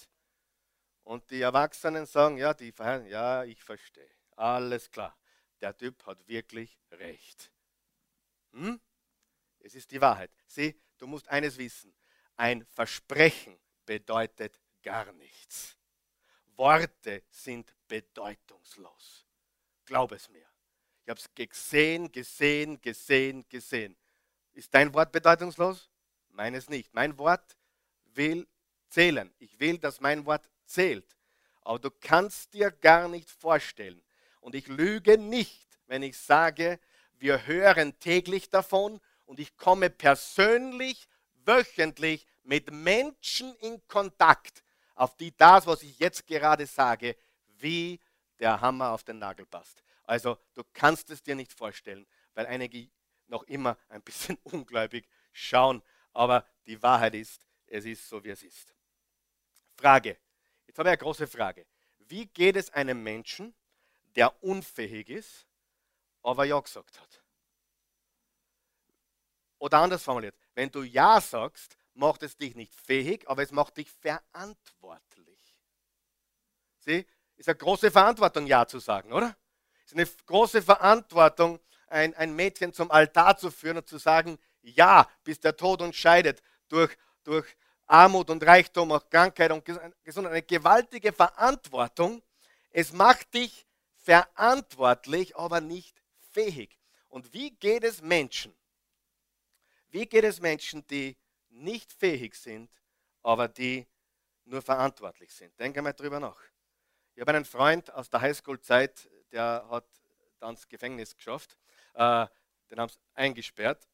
[1.04, 2.74] Und die Erwachsenen sagen, ja, die
[3.10, 4.10] ja, ich verstehe.
[4.38, 5.14] Alles klar.
[5.60, 7.52] Der Typ hat wirklich recht.
[8.54, 8.80] Hm?
[9.60, 10.32] Es ist die Wahrheit.
[10.48, 11.94] Sieh, du musst eines wissen.
[12.38, 15.76] Ein Versprechen bedeutet gar nichts.
[16.56, 19.28] Worte sind bedeutungslos.
[19.84, 20.51] Glaub es mir.
[21.12, 23.98] Habe es gesehen, gesehen, gesehen, gesehen.
[24.54, 25.90] Ist dein Wort bedeutungslos?
[26.30, 26.94] Meines nicht.
[26.94, 27.58] Mein Wort
[28.14, 28.48] will
[28.88, 29.30] zählen.
[29.38, 31.18] Ich will, dass mein Wort zählt.
[31.64, 34.02] Aber du kannst dir gar nicht vorstellen.
[34.40, 36.80] Und ich lüge nicht, wenn ich sage,
[37.20, 41.10] wir hören täglich davon und ich komme persönlich,
[41.44, 44.64] wöchentlich mit Menschen in Kontakt,
[44.96, 47.18] auf die das, was ich jetzt gerade sage,
[47.60, 48.00] wie
[48.40, 49.84] der Hammer auf den Nagel passt.
[50.04, 52.90] Also du kannst es dir nicht vorstellen, weil einige
[53.28, 55.82] noch immer ein bisschen ungläubig schauen.
[56.14, 58.76] Aber die Wahrheit ist, es ist so, wie es ist.
[59.76, 60.18] Frage.
[60.68, 61.66] Jetzt habe ich eine große Frage.
[62.00, 63.56] Wie geht es einem Menschen,
[64.16, 65.48] der unfähig ist,
[66.22, 67.24] aber Ja gesagt hat?
[69.60, 73.78] Oder anders formuliert, wenn du Ja sagst, macht es dich nicht fähig, aber es macht
[73.78, 75.58] dich verantwortlich.
[76.80, 79.36] Sieh, ist eine große Verantwortung, Ja zu sagen, oder?
[79.92, 85.10] Ist eine große Verantwortung, ein, ein Mädchen zum Altar zu führen und zu sagen, ja,
[85.24, 87.46] bis der Tod uns scheidet, durch, durch
[87.88, 90.32] Armut und Reichtum, auch Krankheit und Gesundheit.
[90.32, 92.22] Eine gewaltige Verantwortung.
[92.70, 93.66] Es macht dich
[93.98, 96.02] verantwortlich, aber nicht
[96.32, 96.80] fähig.
[97.10, 98.56] Und wie geht es Menschen?
[99.90, 101.18] Wie geht es Menschen, die
[101.50, 102.72] nicht fähig sind,
[103.24, 103.86] aber die
[104.46, 105.58] nur verantwortlich sind.
[105.60, 106.40] Denke mal drüber nach.
[107.14, 109.86] Ich habe einen Freund aus der Highschool-Zeit, der hat
[110.40, 111.58] dann ins Gefängnis geschafft.
[111.94, 112.28] Äh,
[112.70, 113.88] den haben sie eingesperrt.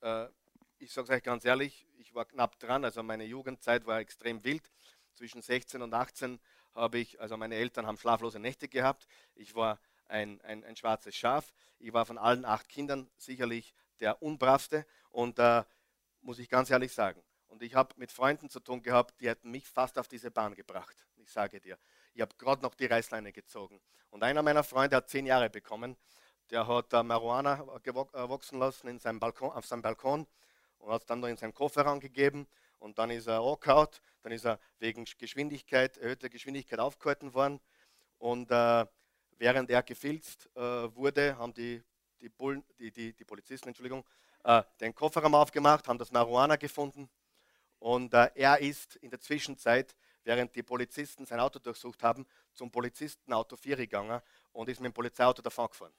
[0.00, 0.28] Äh,
[0.78, 2.84] ich sage es euch ganz ehrlich, ich war knapp dran.
[2.84, 4.70] Also meine Jugendzeit war extrem wild.
[5.14, 6.40] Zwischen 16 und 18
[6.74, 9.06] habe ich, also meine Eltern haben schlaflose Nächte gehabt.
[9.34, 11.52] Ich war ein, ein, ein schwarzes Schaf.
[11.78, 14.86] Ich war von allen acht Kindern sicherlich der unbravste.
[15.10, 15.62] Und äh,
[16.22, 17.22] muss ich ganz ehrlich sagen.
[17.48, 20.54] Und ich habe mit Freunden zu tun gehabt, die hätten mich fast auf diese Bahn
[20.54, 20.96] gebracht.
[21.16, 21.78] Ich sage dir.
[22.14, 23.80] Ich habe gerade noch die Reißleine gezogen.
[24.10, 25.96] Und einer meiner Freunde hat zehn Jahre bekommen.
[26.50, 27.94] Der hat äh, Marihuana äh,
[28.28, 30.26] wachsen lassen in seinem Balkon, auf seinem Balkon
[30.78, 32.46] und hat es dann noch in seinen Kofferraum gegeben.
[32.78, 34.02] Und dann ist er angehaut.
[34.22, 37.60] Dann ist er wegen Geschwindigkeit, erhöhter Geschwindigkeit aufgehalten worden.
[38.18, 38.86] Und äh,
[39.38, 41.82] während er gefilzt äh, wurde, haben die,
[42.20, 44.04] die, Bullen, die, die, die Polizisten Entschuldigung,
[44.44, 47.08] äh, den Kofferraum aufgemacht, haben das Marihuana gefunden
[47.82, 52.70] und äh, er ist in der Zwischenzeit, während die Polizisten sein Auto durchsucht haben, zum
[52.70, 54.20] Polizistenauto 4 gegangen
[54.52, 55.92] und ist mit dem Polizeiauto davon gefahren.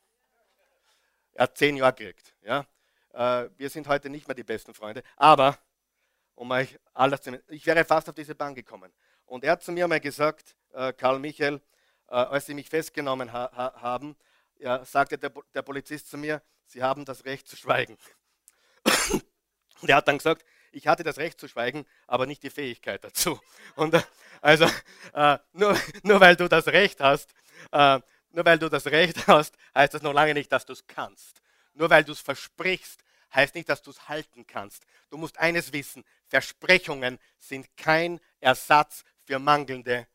[1.33, 2.33] Er hat zehn Jahre gekriegt.
[2.41, 2.65] Ja?
[3.13, 5.57] Äh, wir sind heute nicht mehr die besten Freunde, aber
[6.36, 8.91] um euch alles zu nennen, ich wäre fast auf diese Bahn gekommen.
[9.25, 11.62] Und er hat zu mir mal gesagt, äh, Karl Michael,
[12.07, 14.15] äh, als sie mich festgenommen ha haben,
[14.57, 17.97] ja, sagte der, der Polizist zu mir, Sie haben das Recht zu schweigen.
[19.81, 23.03] Und er hat dann gesagt, ich hatte das Recht zu schweigen, aber nicht die Fähigkeit
[23.03, 23.39] dazu.
[23.75, 24.01] Und äh,
[24.41, 24.65] also
[25.13, 27.33] äh, nur, nur weil du das Recht hast,
[27.71, 27.99] äh,
[28.31, 31.41] nur weil du das Recht hast, heißt das noch lange nicht, dass du es kannst.
[31.73, 34.86] Nur weil du es versprichst, heißt nicht, dass du es halten kannst.
[35.09, 40.07] Du musst eines wissen, Versprechungen sind kein Ersatz für mangelnde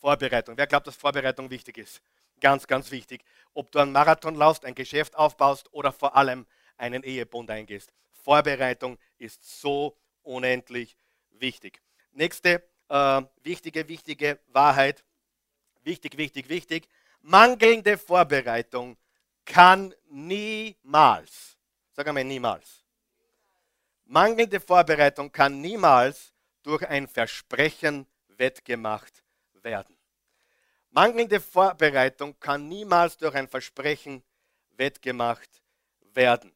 [0.00, 0.56] Vorbereitung.
[0.56, 2.02] Wer glaubt, dass Vorbereitung wichtig ist?
[2.40, 3.22] Ganz, ganz wichtig.
[3.52, 7.92] Ob du einen Marathon laufst, ein Geschäft aufbaust oder vor allem einen Ehebund eingehst.
[8.22, 10.96] Vorbereitung ist so unendlich
[11.30, 11.80] wichtig.
[12.12, 15.04] Nächste äh, wichtige, wichtige Wahrheit.
[15.82, 16.88] Wichtig, wichtig, wichtig.
[17.22, 18.96] Mangelnde Vorbereitung
[19.44, 21.58] kann niemals,
[21.92, 22.84] sag einmal niemals,
[24.04, 29.22] mangelnde Vorbereitung kann niemals durch ein Versprechen wettgemacht
[29.54, 29.96] werden.
[30.90, 34.22] Mangelnde Vorbereitung kann niemals durch ein Versprechen
[34.76, 35.62] wettgemacht
[36.14, 36.52] werden.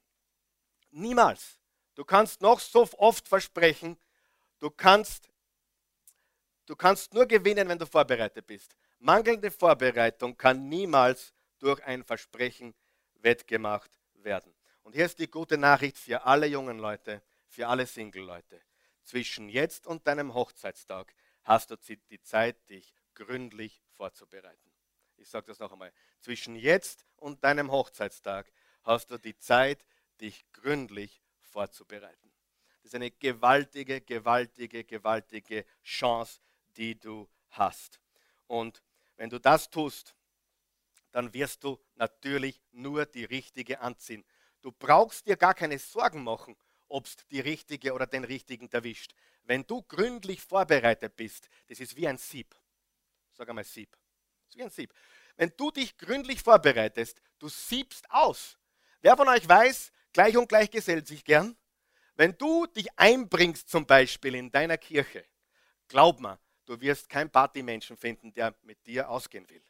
[0.94, 1.58] Niemals.
[1.96, 3.98] Du kannst noch so oft versprechen,
[4.60, 5.28] du kannst,
[6.66, 8.76] du kannst nur gewinnen, wenn du vorbereitet bist.
[9.00, 12.74] Mangelnde Vorbereitung kann niemals durch ein Versprechen
[13.14, 14.54] wettgemacht werden.
[14.82, 18.62] Und hier ist die gute Nachricht für alle jungen Leute, für alle Single-Leute.
[19.02, 24.70] Zwischen jetzt und deinem Hochzeitstag hast du die Zeit, dich gründlich vorzubereiten.
[25.16, 25.92] Ich sage das noch einmal.
[26.20, 28.50] Zwischen jetzt und deinem Hochzeitstag
[28.82, 29.84] hast du die Zeit,
[30.20, 32.32] dich gründlich vorzubereiten.
[32.82, 36.40] Das ist eine gewaltige, gewaltige, gewaltige Chance,
[36.76, 38.00] die du hast.
[38.46, 38.82] Und
[39.16, 40.14] wenn du das tust,
[41.12, 44.24] dann wirst du natürlich nur die richtige anziehen.
[44.60, 46.56] Du brauchst dir gar keine Sorgen machen,
[46.88, 49.14] ob es die richtige oder den richtigen erwischt.
[49.44, 52.54] Wenn du gründlich vorbereitet bist, das ist wie ein Sieb.
[53.32, 53.96] Sag einmal Sieb.
[54.46, 54.92] Das ist wie ein Sieb.
[55.36, 58.58] Wenn du dich gründlich vorbereitest, du siebst aus.
[59.00, 61.54] Wer von euch weiß, gleich und gleich gesellt sich gern?
[62.14, 65.26] Wenn du dich einbringst zum Beispiel in deiner Kirche,
[65.88, 69.62] glaub mir, du wirst keinen Partymenschen finden, der mit dir ausgehen will.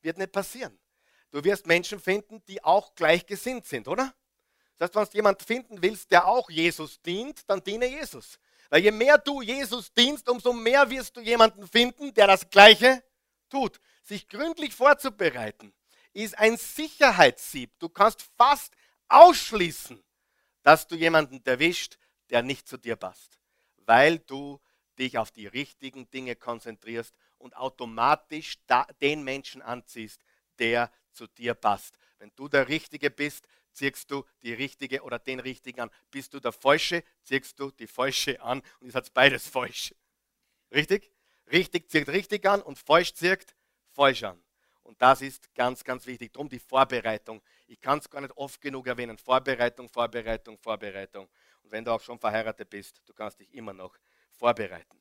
[0.00, 0.76] Wird nicht passieren.
[1.30, 4.12] Du wirst Menschen finden, die auch gleichgesinnt sind, oder?
[4.78, 8.38] Das heißt, wenn du jemanden finden willst, der auch Jesus dient, dann diene Jesus.
[8.68, 13.04] Weil je mehr du Jesus dienst, umso mehr wirst du jemanden finden, der das Gleiche
[13.48, 13.78] tut.
[14.02, 15.72] Sich gründlich vorzubereiten
[16.12, 17.78] ist ein Sicherheitssieb.
[17.78, 18.74] Du kannst fast
[19.12, 20.02] ausschließen,
[20.62, 21.98] dass du jemanden erwischt,
[22.30, 23.38] der nicht zu dir passt.
[23.76, 24.60] Weil du
[24.98, 28.58] dich auf die richtigen Dinge konzentrierst und automatisch
[29.00, 30.22] den Menschen anziehst,
[30.58, 31.98] der zu dir passt.
[32.18, 35.90] Wenn du der Richtige bist, ziehst du die richtige oder den richtigen an.
[36.10, 39.94] Bist du der Falsche, ziehst du die Falsche an und ist hat beides falsch.
[40.70, 41.10] Richtig?
[41.50, 43.54] Richtig zieht richtig an und falsch zieht
[43.90, 44.42] falsch an.
[44.92, 46.32] Und das ist ganz, ganz wichtig.
[46.32, 47.40] Darum die Vorbereitung.
[47.66, 49.16] Ich kann es gar nicht oft genug erwähnen.
[49.16, 51.28] Vorbereitung, Vorbereitung, Vorbereitung.
[51.62, 53.96] Und wenn du auch schon verheiratet bist, du kannst dich immer noch
[54.30, 55.00] vorbereiten.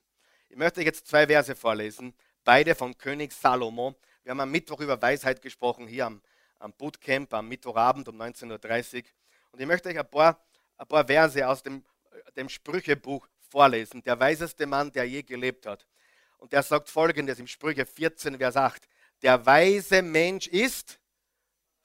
[0.49, 3.95] Ich möchte jetzt zwei Verse vorlesen, beide von König Salomo.
[4.23, 6.21] Wir haben am Mittwoch über Weisheit gesprochen, hier am
[6.61, 9.03] am Bootcamp am Mittwochabend um 19.30 Uhr.
[9.51, 10.39] Und ich möchte euch ein paar,
[10.77, 11.83] ein paar Verse aus dem,
[12.35, 14.03] dem Sprüchebuch vorlesen.
[14.03, 15.85] Der weiseste Mann, der je gelebt hat.
[16.37, 18.87] Und der sagt folgendes im Sprüche 14, Vers 8.
[19.21, 20.99] Der weise Mensch ist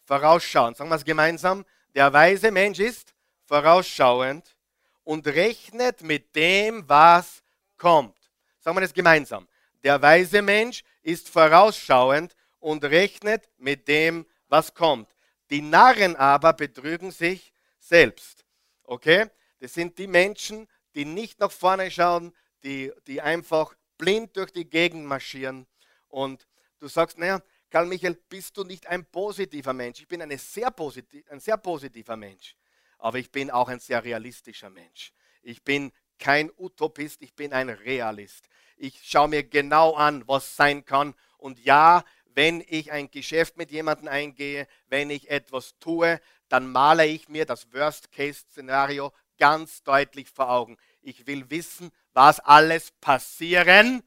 [0.05, 0.77] vorausschauend.
[0.77, 1.65] Sagen wir es gemeinsam.
[1.95, 4.57] Der weise Mensch ist vorausschauend
[5.05, 7.43] und rechnet mit dem, was
[7.77, 8.17] kommt.
[8.61, 9.47] Sagen wir das gemeinsam.
[9.85, 15.09] Der weise Mensch ist vorausschauend und rechnet mit dem, was kommt.
[15.51, 18.45] Die Narren aber betrügen sich selbst.
[18.85, 19.27] Okay?
[19.61, 24.69] Das sind die Menschen, die nicht nach vorne schauen, die, die einfach blind durch die
[24.69, 25.67] Gegend marschieren.
[26.09, 26.47] Und
[26.87, 30.01] du sagst, naja, Karl Michael, bist du nicht ein positiver Mensch?
[30.01, 32.57] Ich bin eine sehr positiv, ein sehr positiver Mensch.
[32.99, 35.13] Aber ich bin auch ein sehr realistischer Mensch.
[35.43, 38.49] Ich bin kein Utopist, ich bin ein Realist.
[38.77, 41.15] Ich schaue mir genau an, was sein kann.
[41.39, 47.07] Und ja, wenn ich ein Geschäft mit jemandem eingehe, wenn ich etwas tue, dann male
[47.07, 50.77] ich mir das Worst-Case-Szenario ganz deutlich vor Augen.
[51.03, 54.03] Ich will wissen, was alles passieren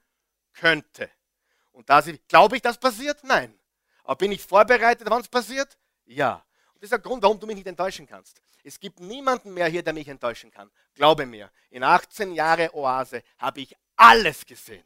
[0.54, 1.10] könnte.
[1.80, 3.24] Und da glaube ich, das passiert?
[3.24, 3.58] Nein.
[4.04, 5.78] Aber bin ich vorbereitet, wann es passiert?
[6.06, 6.44] Ja.
[6.74, 8.42] Und das ist der Grund, warum du mich nicht enttäuschen kannst.
[8.66, 10.70] Es gibt niemanden mehr hier, der mich enttäuschen kann.
[10.94, 14.84] Glaube mir, in 18 Jahren Oase habe ich alles gesehen.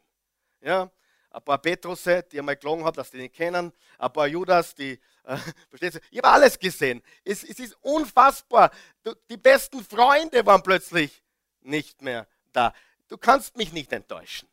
[0.60, 0.88] Ja,
[1.32, 4.92] ein paar Petrusse, die einmal gelogen haben, dass die nicht kennen, ein paar Judas, die,
[5.24, 5.36] äh,
[5.70, 6.00] verstehst du?
[6.12, 7.02] Ich habe alles gesehen.
[7.24, 8.70] Es, es ist unfassbar.
[9.02, 11.24] Du, die besten Freunde waren plötzlich
[11.60, 12.72] nicht mehr da.
[13.08, 14.48] Du kannst mich nicht enttäuschen.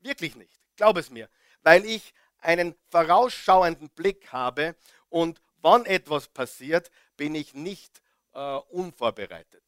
[0.00, 0.58] Wirklich nicht.
[0.76, 1.28] Glaub es mir.
[1.62, 4.74] Weil ich einen vorausschauenden Blick habe
[5.08, 8.02] und wann etwas passiert, bin ich nicht
[8.34, 9.62] äh, unvorbereitet.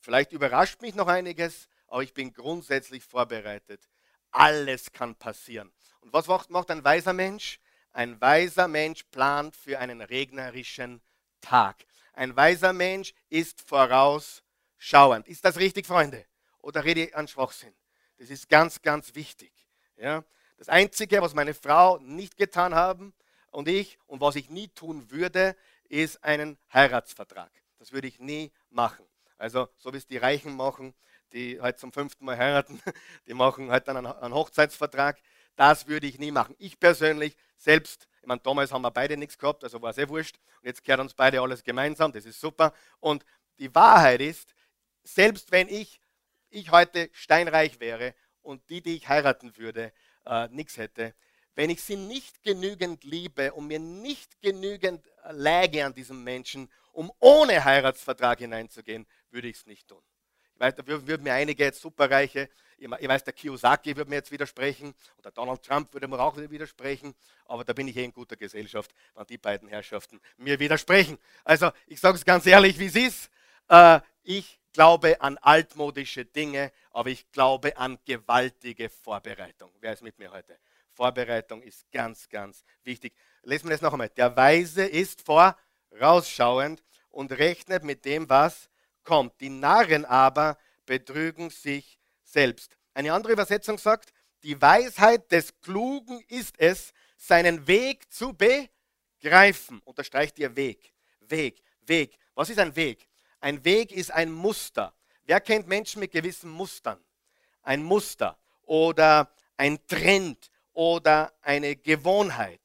[0.00, 3.88] Vielleicht überrascht mich noch einiges, aber ich bin grundsätzlich vorbereitet.
[4.30, 5.72] Alles kann passieren.
[6.00, 7.60] Und was macht ein weiser Mensch?
[7.92, 11.02] Ein weiser Mensch plant für einen regnerischen
[11.40, 11.84] Tag.
[12.14, 15.28] Ein weiser Mensch ist vorausschauend.
[15.28, 16.24] Ist das richtig, Freunde?
[16.60, 17.74] Oder rede ich an Schwachsinn?
[18.18, 19.52] Das ist ganz, ganz wichtig.
[19.96, 20.24] Ja?
[20.62, 23.12] Das Einzige, was meine Frau nicht getan haben
[23.50, 25.56] und ich und was ich nie tun würde,
[25.88, 27.50] ist einen Heiratsvertrag.
[27.80, 29.04] Das würde ich nie machen.
[29.38, 30.94] Also so wie es die Reichen machen,
[31.32, 32.80] die halt zum fünften Mal heiraten,
[33.26, 35.20] die machen halt dann einen Hochzeitsvertrag.
[35.56, 36.54] Das würde ich nie machen.
[36.60, 40.08] Ich persönlich, selbst Ich meine, damals haben wir beide nichts gehabt, also war es eh
[40.08, 40.38] wurscht.
[40.60, 42.72] Und jetzt gehört uns beide alles gemeinsam, das ist super.
[43.00, 43.24] Und
[43.58, 44.54] die Wahrheit ist,
[45.02, 46.00] selbst wenn ich,
[46.50, 49.92] ich heute steinreich wäre und die, die ich heiraten würde,
[50.26, 51.14] äh, nichts hätte,
[51.54, 57.12] wenn ich sie nicht genügend liebe und mir nicht genügend läge an diesem Menschen, um
[57.20, 60.02] ohne Heiratsvertrag hineinzugehen, würde ich es nicht tun.
[60.54, 62.48] Ich weiß, da würden mir einige jetzt superreiche,
[62.78, 67.14] ich weiß, der Kiyosaki würde mir jetzt widersprechen oder Donald Trump würde mir auch widersprechen,
[67.44, 71.18] aber da bin ich eh in guter Gesellschaft, wenn die beiden Herrschaften mir widersprechen.
[71.44, 73.30] Also ich sage es ganz ehrlich, wie es ist.
[73.68, 79.70] Äh, ich glaube an altmodische Dinge, aber ich glaube an gewaltige Vorbereitung.
[79.80, 80.58] Wer ist mit mir heute?
[80.92, 83.14] Vorbereitung ist ganz, ganz wichtig.
[83.42, 84.10] Lesen wir das noch einmal.
[84.10, 88.68] Der Weise ist vorausschauend und rechnet mit dem, was
[89.04, 89.40] kommt.
[89.40, 92.76] Die Narren aber betrügen sich selbst.
[92.94, 94.12] Eine andere Übersetzung sagt,
[94.42, 99.80] die Weisheit des Klugen ist es, seinen Weg zu begreifen.
[99.84, 100.92] Unterstreicht ihr Weg.
[101.20, 102.18] Weg, Weg.
[102.34, 103.08] Was ist ein Weg?
[103.42, 104.94] Ein Weg ist ein Muster.
[105.24, 106.98] Wer kennt Menschen mit gewissen Mustern?
[107.62, 112.60] Ein Muster oder ein Trend oder eine Gewohnheit.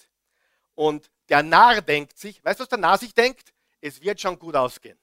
[0.76, 3.54] Und der Narr denkt sich, weißt du, was der Narr sich denkt?
[3.82, 5.00] Es wird schon gut ausgehen.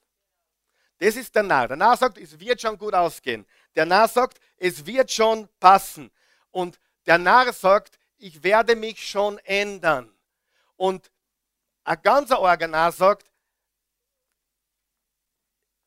[0.99, 1.67] Das ist der Narr.
[1.67, 3.45] Der Narr sagt, es wird schon gut ausgehen.
[3.75, 6.09] Der Narr sagt, es wird schon passen.
[6.51, 10.09] Und der Narr sagt, ich werde mich schon ändern.
[10.77, 11.11] Und
[11.83, 13.29] ein ganzer Organar sagt,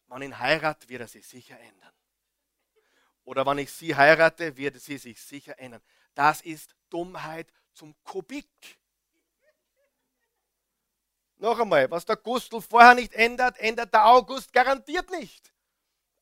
[0.08, 1.92] wenn ich heirate, wird er sich sicher ändern.
[3.24, 5.82] Oder wenn ich sie heirate, wird sie sich sicher ändern.
[6.14, 8.78] Das ist Dummheit zum Kubik.
[11.36, 15.52] Noch einmal, was der Gustl vorher nicht ändert, ändert der August garantiert nicht.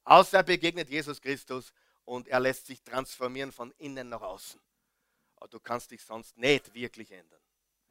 [0.04, 1.72] Außer er begegnet Jesus Christus
[2.04, 4.60] und er lässt sich transformieren von innen nach außen.
[5.36, 7.40] Aber du kannst dich sonst nicht wirklich ändern.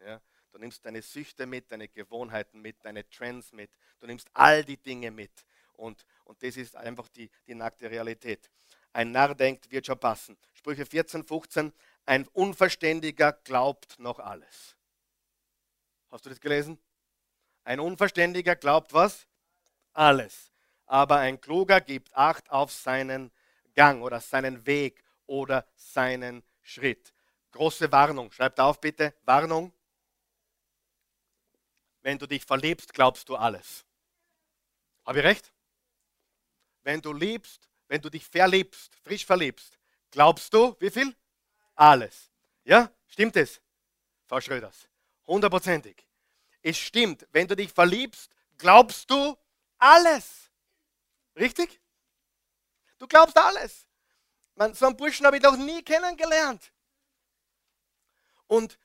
[0.05, 0.21] Ja?
[0.51, 3.71] Du nimmst deine Süchte mit, deine Gewohnheiten mit, deine Trends mit.
[3.99, 5.45] Du nimmst all die Dinge mit.
[5.75, 8.49] Und, und das ist einfach die, die nackte Realität.
[8.93, 10.37] Ein Narr denkt, wird schon passen.
[10.53, 11.73] Sprüche 14, 15.
[12.05, 14.75] Ein Unverständiger glaubt noch alles.
[16.09, 16.79] Hast du das gelesen?
[17.65, 19.27] Ein Unverständiger glaubt was?
[19.93, 20.51] Alles.
[20.85, 23.31] Aber ein Kluger gibt Acht auf seinen
[23.73, 27.13] Gang oder seinen Weg oder seinen Schritt.
[27.51, 28.31] Große Warnung.
[28.31, 29.13] Schreibt auf bitte.
[29.23, 29.73] Warnung.
[32.01, 33.83] Wenn du dich verliebst, glaubst du alles.
[35.05, 35.54] Habe ich recht?
[36.85, 39.77] Wenn du liebst, wenn du dich verliebst, frisch verliebst,
[40.11, 41.15] glaubst du, wie viel?
[41.73, 42.31] Alles.
[42.63, 43.59] Ja, stimmt es?
[44.27, 44.87] Frau Schröders.
[45.25, 46.07] Hundertprozentig.
[46.61, 49.35] Es stimmt, wenn du dich verliebst, glaubst du
[49.79, 50.51] alles.
[51.35, 51.81] Richtig?
[52.99, 53.87] Du glaubst alles.
[54.53, 56.71] Man, so einen Burschen habe ich noch nie kennengelernt.
[58.45, 58.77] Und,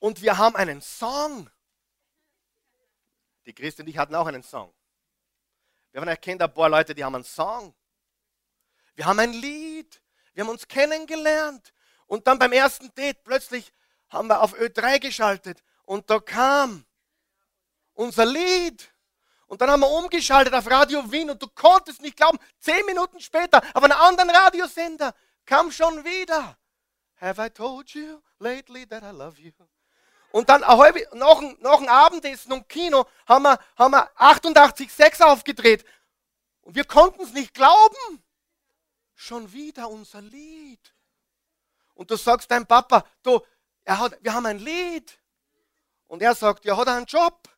[0.00, 1.50] und wir haben einen Song.
[3.46, 4.70] Die Christen und ich hatten auch einen Song.
[5.98, 7.74] Wir haben erkennt ein paar Leute, die haben einen Song.
[8.94, 10.00] Wir haben ein Lied.
[10.32, 11.74] Wir haben uns kennengelernt.
[12.06, 13.72] Und dann beim ersten Date plötzlich
[14.08, 16.86] haben wir auf Ö3 geschaltet und da kam
[17.94, 18.94] unser Lied.
[19.48, 23.18] Und dann haben wir umgeschaltet auf Radio Wien und du konntest nicht glauben, zehn Minuten
[23.18, 25.12] später auf einem anderen Radiosender
[25.46, 26.56] kam schon wieder.
[27.20, 29.50] Have I told you lately that I love you?
[30.30, 35.84] Und dann nach, nach dem Abendessen und Kino haben wir, haben wir 88,6 aufgedreht.
[36.60, 38.22] Und wir konnten es nicht glauben
[39.14, 40.94] schon wieder unser Lied.
[41.94, 43.40] Und du sagst deinem Papa, du,
[43.84, 45.18] er hat, wir haben ein Lied.
[46.06, 47.48] Und er sagt, ja, hat er einen Job?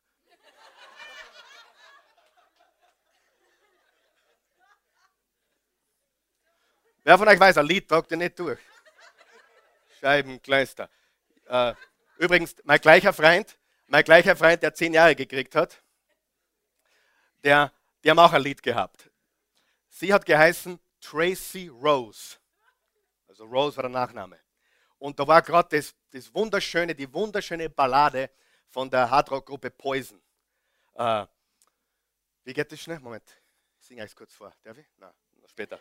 [7.03, 8.59] Wer von euch weiß, ein Lied tragt ihr nicht durch.
[9.99, 10.89] Scheibenkleister.
[11.45, 11.73] Äh,
[12.21, 13.57] übrigens, mein gleicher Freund,
[13.87, 15.83] mein gleicher Freund, der zehn Jahre gekriegt hat,
[17.43, 19.09] der, die haben auch ein Lied gehabt.
[19.89, 22.37] Sie hat geheißen Tracy Rose.
[23.27, 24.39] Also Rose war der Nachname.
[24.99, 28.29] Und da war gerade das, das wunderschöne, die wunderschöne Ballade
[28.69, 30.21] von der Hardrock-Gruppe Poison.
[30.93, 31.25] Äh,
[32.43, 32.99] wie geht das schnell?
[32.99, 33.27] Moment,
[33.79, 34.53] ich singe euch kurz vor.
[34.61, 34.85] Darf ich?
[34.97, 35.13] Nein,
[35.47, 35.79] später.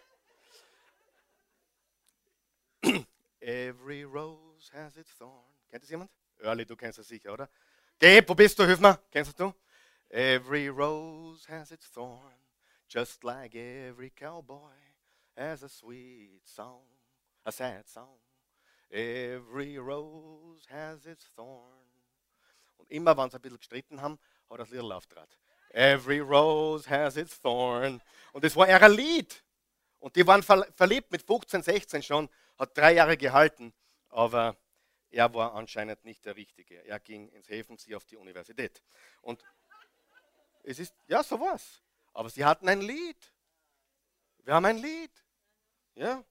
[3.40, 5.44] Every rose has its thorn.
[5.70, 6.10] Kennt das jemand?
[6.42, 7.48] Early, du kennst das sicher, oder?
[7.98, 8.64] Gabe, wo bist du?
[8.64, 8.98] Hilf mir.
[9.10, 9.52] Kennst du?
[10.08, 12.34] Every rose has its thorn,
[12.88, 14.74] just like every cowboy
[15.36, 16.82] has a sweet song,
[17.44, 18.18] a sad song.
[18.90, 21.86] Every rose has its thorn.
[22.76, 24.18] Und immer, wenn sie ein bisschen gestritten haben,
[24.48, 25.38] hat das Lied auftrat.
[25.70, 28.02] Every rose has its thorn.
[28.32, 29.44] Und das war ihr Lied.
[30.00, 32.28] Und die waren verliebt mit 15, 16 schon,
[32.58, 33.72] hat drei Jahre gehalten,
[34.08, 34.56] aber
[35.10, 36.84] er war anscheinend nicht der Richtige.
[36.86, 38.82] Er ging ins Häfen, sie auf die Universität.
[39.22, 39.44] Und
[40.62, 41.82] es ist, ja, so war's.
[42.12, 43.32] Aber sie hatten ein Lied.
[44.44, 45.10] Wir haben ein Lied.
[45.94, 46.24] Ja.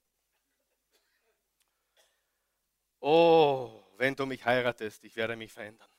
[3.00, 5.90] Oh, wenn du mich heiratest, ich werde mich verändern.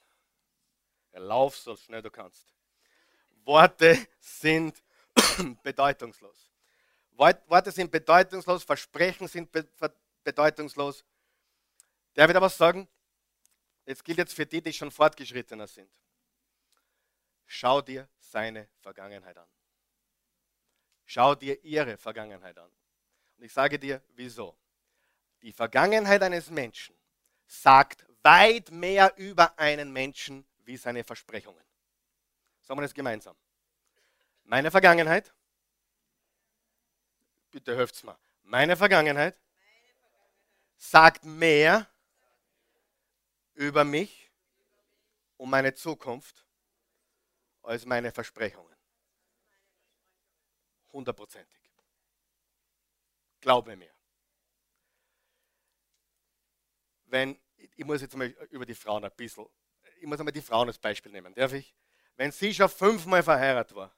[1.13, 2.55] Lauf so schnell du kannst.
[3.45, 4.83] Worte sind
[5.63, 6.51] bedeutungslos.
[7.13, 9.51] Worte sind bedeutungslos, Versprechen sind
[10.25, 11.05] bedeutungslos.
[12.17, 12.89] Der wird aber sagen,
[13.87, 15.91] jetzt gilt jetzt für die, die schon fortgeschrittener sind.
[17.47, 19.49] Schau dir seine Vergangenheit an.
[21.05, 22.71] Schau dir ihre Vergangenheit an.
[23.37, 24.57] Und ich sage dir, wieso.
[25.43, 26.95] Die Vergangenheit eines Menschen
[27.47, 31.65] sagt weit mehr über einen Menschen wie seine Versprechungen.
[32.61, 33.35] Sagen wir das gemeinsam.
[34.45, 35.33] Meine Vergangenheit,
[37.51, 39.37] bitte helft's mir, meine Vergangenheit
[40.77, 41.90] sagt mehr
[43.61, 44.33] über mich
[45.37, 46.47] und meine Zukunft
[47.63, 48.75] als meine Versprechungen.
[50.93, 51.61] Hundertprozentig.
[53.39, 53.93] Glaube mir.
[57.05, 59.47] Wenn, ich muss jetzt mal über die Frauen ein bisschen,
[60.01, 61.75] ich muss einmal die Frauen als Beispiel nehmen, darf ich?
[62.17, 63.95] Wenn sie schon fünfmal verheiratet war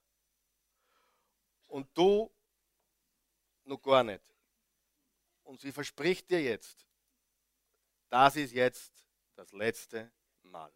[1.68, 2.34] und du
[3.62, 4.24] noch gar nicht,
[5.44, 6.84] und sie verspricht dir jetzt,
[8.08, 9.01] das ist jetzt
[9.42, 10.12] das letzte
[10.42, 10.72] Mal,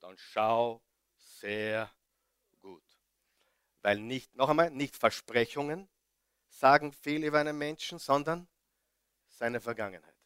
[0.00, 0.82] dann schau
[1.16, 1.88] sehr
[2.58, 2.82] gut.
[3.82, 5.88] Weil nicht, noch einmal, nicht Versprechungen
[6.48, 8.48] sagen viel über einen Menschen, sondern
[9.28, 10.16] seine Vergangenheit.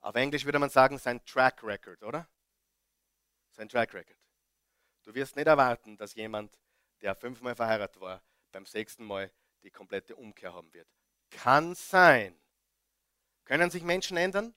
[0.00, 2.28] Auf Englisch würde man sagen, sein Track Record, oder?
[3.52, 4.18] Sein Track Record.
[5.04, 6.58] Du wirst nicht erwarten, dass jemand,
[7.00, 9.32] der fünfmal verheiratet war, beim sechsten Mal
[9.62, 10.88] die komplette Umkehr haben wird.
[11.30, 12.38] Kann sein.
[13.44, 14.54] Können sich Menschen ändern?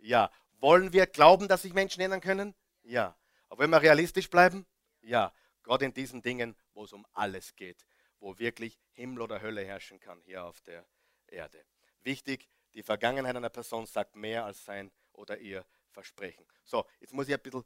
[0.00, 0.30] Ja.
[0.58, 2.54] Wollen wir glauben, dass sich Menschen ändern können?
[2.82, 3.16] Ja.
[3.48, 4.66] Aber wenn wir realistisch bleiben?
[5.00, 5.32] Ja.
[5.62, 7.86] Gerade in diesen Dingen, wo es um alles geht,
[8.18, 10.86] wo wirklich Himmel oder Hölle herrschen kann hier auf der
[11.26, 11.64] Erde.
[12.02, 16.46] Wichtig, die Vergangenheit einer Person sagt mehr als sein oder ihr Versprechen.
[16.64, 17.64] So, jetzt muss ich ein bisschen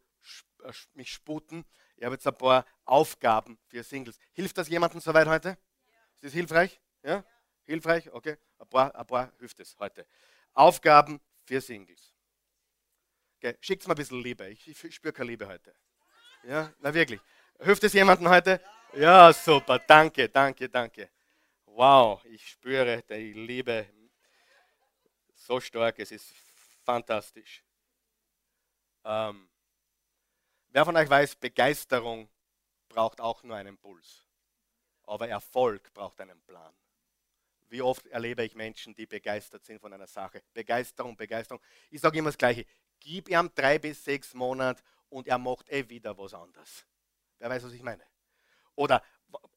[0.62, 1.64] äh, mich sputen.
[1.96, 4.18] Ich habe jetzt ein paar Aufgaben für Singles.
[4.32, 5.48] Hilft das jemandem soweit heute?
[5.48, 5.98] Ja.
[6.14, 6.80] Ist das hilfreich?
[7.02, 7.10] Ja?
[7.10, 7.24] ja?
[7.64, 8.10] Hilfreich?
[8.12, 8.36] Okay.
[8.58, 10.06] Ein paar, ein paar hilft es heute.
[10.54, 12.13] Aufgaben für Singles.
[13.44, 13.58] Okay.
[13.60, 14.48] Schickt mir ein bisschen Liebe.
[14.48, 15.74] Ich, ich spüre keine Liebe heute.
[16.44, 17.20] Ja, na wirklich.
[17.60, 18.58] Hilft es jemandem heute?
[18.94, 19.78] Ja, super.
[19.80, 21.10] Danke, danke, danke.
[21.66, 23.86] Wow, ich spüre die Liebe
[25.34, 25.98] so stark.
[25.98, 26.32] Es ist
[26.86, 27.62] fantastisch.
[29.04, 29.46] Ähm,
[30.70, 32.30] wer von euch weiß, Begeisterung
[32.88, 34.26] braucht auch nur einen Puls.
[35.02, 36.74] Aber Erfolg braucht einen Plan.
[37.68, 40.42] Wie oft erlebe ich Menschen, die begeistert sind von einer Sache.
[40.54, 41.60] Begeisterung, Begeisterung.
[41.90, 42.64] Ich sage immer das Gleiche.
[43.00, 46.86] Gib ihm drei bis sechs Monate und er macht eh wieder was anderes.
[47.38, 48.04] Wer weiß, was ich meine?
[48.74, 49.02] Oder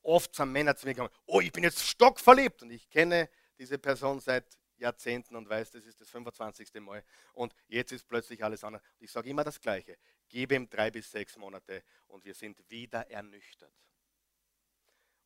[0.03, 3.77] oft sind Männer zu mir gekommen, oh, ich bin jetzt stockverliebt und ich kenne diese
[3.77, 6.73] Person seit Jahrzehnten und weiß, das ist das 25.
[6.75, 8.81] Mal und jetzt ist plötzlich alles anders.
[8.99, 9.97] Und ich sage immer das Gleiche,
[10.29, 13.73] gebe ihm drei bis sechs Monate und wir sind wieder ernüchtert.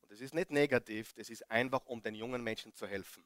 [0.02, 3.26] Und das ist nicht negativ, das ist einfach, um den jungen Menschen zu helfen.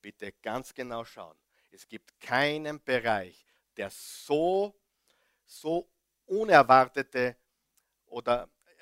[0.00, 1.36] Bitte ganz genau schauen.
[1.70, 3.44] Es gibt keinen Bereich,
[3.76, 4.74] der so,
[5.44, 5.88] so
[6.26, 7.36] unerwartete
[8.06, 8.72] oder äh,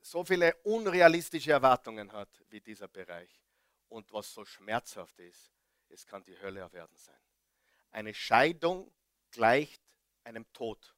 [0.00, 3.40] so viele unrealistische Erwartungen hat wie dieser Bereich.
[3.88, 5.52] Und was so schmerzhaft ist,
[5.88, 7.20] es kann die Hölle auf sein.
[7.90, 8.92] Eine Scheidung
[9.30, 9.82] gleicht
[10.24, 10.94] einem Tod.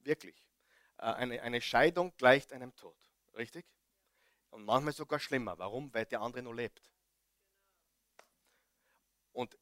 [0.00, 0.36] Wirklich.
[0.98, 2.96] Äh, eine, eine Scheidung gleicht einem Tod.
[3.34, 3.66] Richtig?
[4.50, 5.58] Und manchmal sogar schlimmer.
[5.58, 5.92] Warum?
[5.92, 6.90] Weil der andere nur lebt.
[9.32, 9.58] Und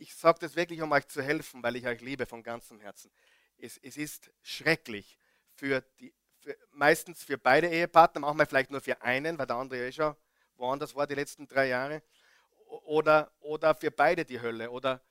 [0.00, 3.10] ich sage das wirklich, um euch zu helfen, weil ich euch liebe von ganzem Herzen.
[3.58, 5.18] Es, es ist schrecklich
[5.54, 9.86] für die, für, meistens für beide Ehepartner, manchmal vielleicht nur für einen, weil der andere
[9.86, 10.16] eh schon
[10.60, 12.02] woanders war die letzten drei Jahre
[12.66, 15.02] oder, oder für beide die Hölle oder,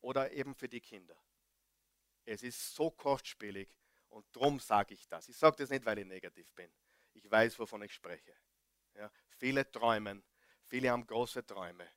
[0.00, 1.16] oder eben für die Kinder.
[2.24, 3.68] Es ist so kostspielig
[4.10, 5.28] und darum sage ich das.
[5.28, 6.70] Ich sage das nicht, weil ich negativ bin.
[7.14, 8.34] Ich weiß, wovon ich spreche.
[8.94, 10.22] Ja, viele träumen,
[10.66, 11.88] viele haben große Träume,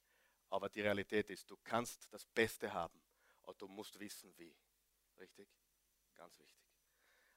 [0.56, 2.97] aber die Realität ist, du kannst das Beste haben,
[3.43, 4.56] aber du musst wissen, wie.
[5.20, 5.49] Richtig?
[6.14, 6.64] Ganz wichtig.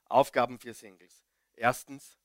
[0.05, 1.25] Aufgaben für Singles.
[1.51, 2.17] Erstens,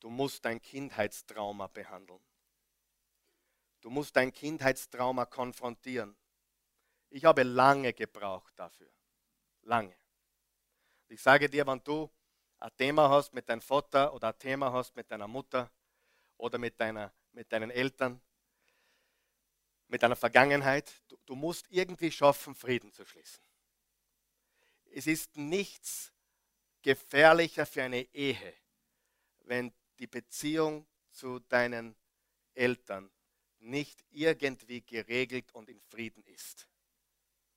[0.00, 2.24] du musst dein Kindheitstrauma behandeln.
[3.82, 6.16] Du musst dein Kindheitstrauma konfrontieren.
[7.10, 8.90] Ich habe lange gebraucht dafür.
[9.62, 9.94] Lange.
[11.08, 12.10] Ich sage dir, wenn du
[12.58, 15.70] ein Thema hast mit deinem Vater oder ein Thema hast mit deiner Mutter
[16.38, 18.22] oder mit, deiner, mit deinen Eltern,
[19.90, 23.42] mit deiner Vergangenheit, du, du musst irgendwie schaffen, Frieden zu schließen.
[24.92, 26.12] Es ist nichts
[26.82, 28.54] gefährlicher für eine Ehe,
[29.40, 31.96] wenn die Beziehung zu deinen
[32.54, 33.10] Eltern
[33.58, 36.68] nicht irgendwie geregelt und in Frieden ist.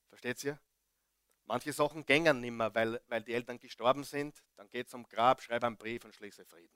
[0.08, 0.60] Versteht ihr?
[1.46, 4.42] Manche Sachen gängen nicht mehr, weil, weil die Eltern gestorben sind.
[4.56, 6.74] Dann geht zum Grab, schreib einen Brief und schließe Frieden.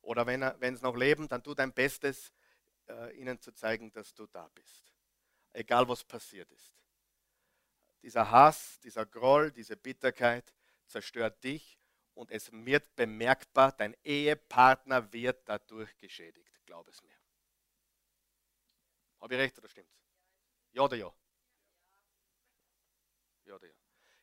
[0.00, 2.32] Oder wenn, wenn sie noch leben, dann tu dein Bestes,
[2.88, 4.92] äh, ihnen zu zeigen, dass du da bist.
[5.52, 6.74] Egal was passiert ist.
[8.02, 10.54] Dieser Hass, dieser Groll, diese Bitterkeit
[10.86, 11.78] zerstört dich
[12.14, 16.60] und es wird bemerkbar, dein Ehepartner wird dadurch geschädigt.
[16.66, 17.16] Glaub es mir.
[19.20, 19.98] Habe ich recht oder stimmt's?
[20.72, 21.12] Ja oder ja?
[23.44, 23.74] Ja oder ja?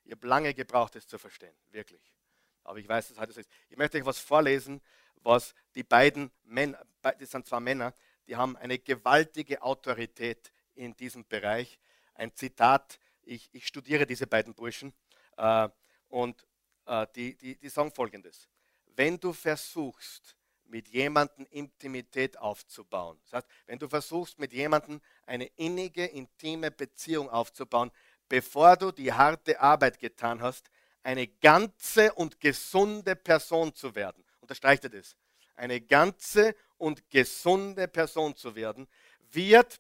[0.04, 2.16] Ich habe lange gebraucht, es zu verstehen, wirklich.
[2.64, 3.50] Aber ich weiß, dass heute so ist.
[3.70, 4.82] Ich möchte euch was vorlesen,
[5.16, 7.94] was die beiden Männer, das sind zwei Männer,
[8.28, 11.80] die haben eine gewaltige Autorität in diesem Bereich.
[12.14, 14.94] Ein Zitat, ich, ich studiere diese beiden Burschen
[15.38, 15.70] äh,
[16.10, 16.46] und
[16.86, 18.48] äh, die, die, die sagen folgendes.
[18.96, 20.36] Wenn du versuchst,
[20.68, 27.30] mit jemandem Intimität aufzubauen, das heißt, wenn du versuchst, mit jemandem eine innige, intime Beziehung
[27.30, 27.92] aufzubauen,
[28.28, 30.70] bevor du die harte Arbeit getan hast,
[31.04, 35.16] eine ganze und gesunde Person zu werden, unterstreicht er das,
[35.56, 38.88] eine ganze und gesunde Person zu werden,
[39.32, 39.80] wird,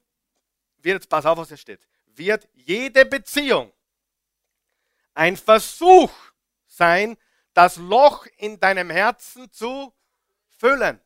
[0.77, 3.71] wird, pass auf, was hier steht, wird jede Beziehung
[5.13, 6.11] ein Versuch
[6.67, 7.17] sein,
[7.53, 9.93] das Loch in deinem Herzen zu
[10.57, 10.99] füllen.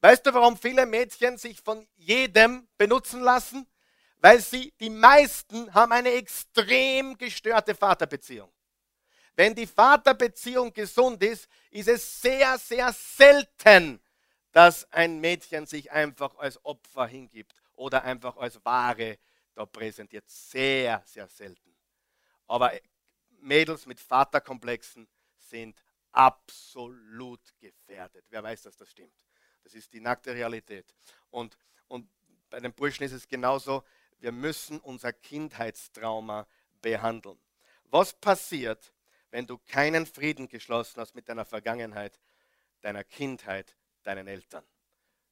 [0.00, 3.66] Weißt du, warum viele Mädchen sich von jedem benutzen lassen?
[4.18, 8.50] Weil sie, die meisten haben eine extrem gestörte Vaterbeziehung.
[9.36, 14.00] Wenn die Vaterbeziehung gesund ist, ist es sehr, sehr selten,
[14.54, 19.18] dass ein Mädchen sich einfach als Opfer hingibt oder einfach als Ware
[19.52, 20.24] da präsentiert.
[20.28, 21.74] Sehr, sehr selten.
[22.46, 22.72] Aber
[23.40, 25.76] Mädels mit Vaterkomplexen sind
[26.12, 28.24] absolut gefährdet.
[28.30, 29.12] Wer weiß, dass das stimmt.
[29.64, 30.94] Das ist die nackte Realität.
[31.30, 32.08] Und, und
[32.48, 33.82] bei den Burschen ist es genauso.
[34.20, 36.46] Wir müssen unser Kindheitstrauma
[36.80, 37.40] behandeln.
[37.86, 38.92] Was passiert,
[39.32, 42.20] wenn du keinen Frieden geschlossen hast mit deiner Vergangenheit,
[42.82, 43.74] deiner Kindheit,
[44.06, 44.64] deinen Eltern?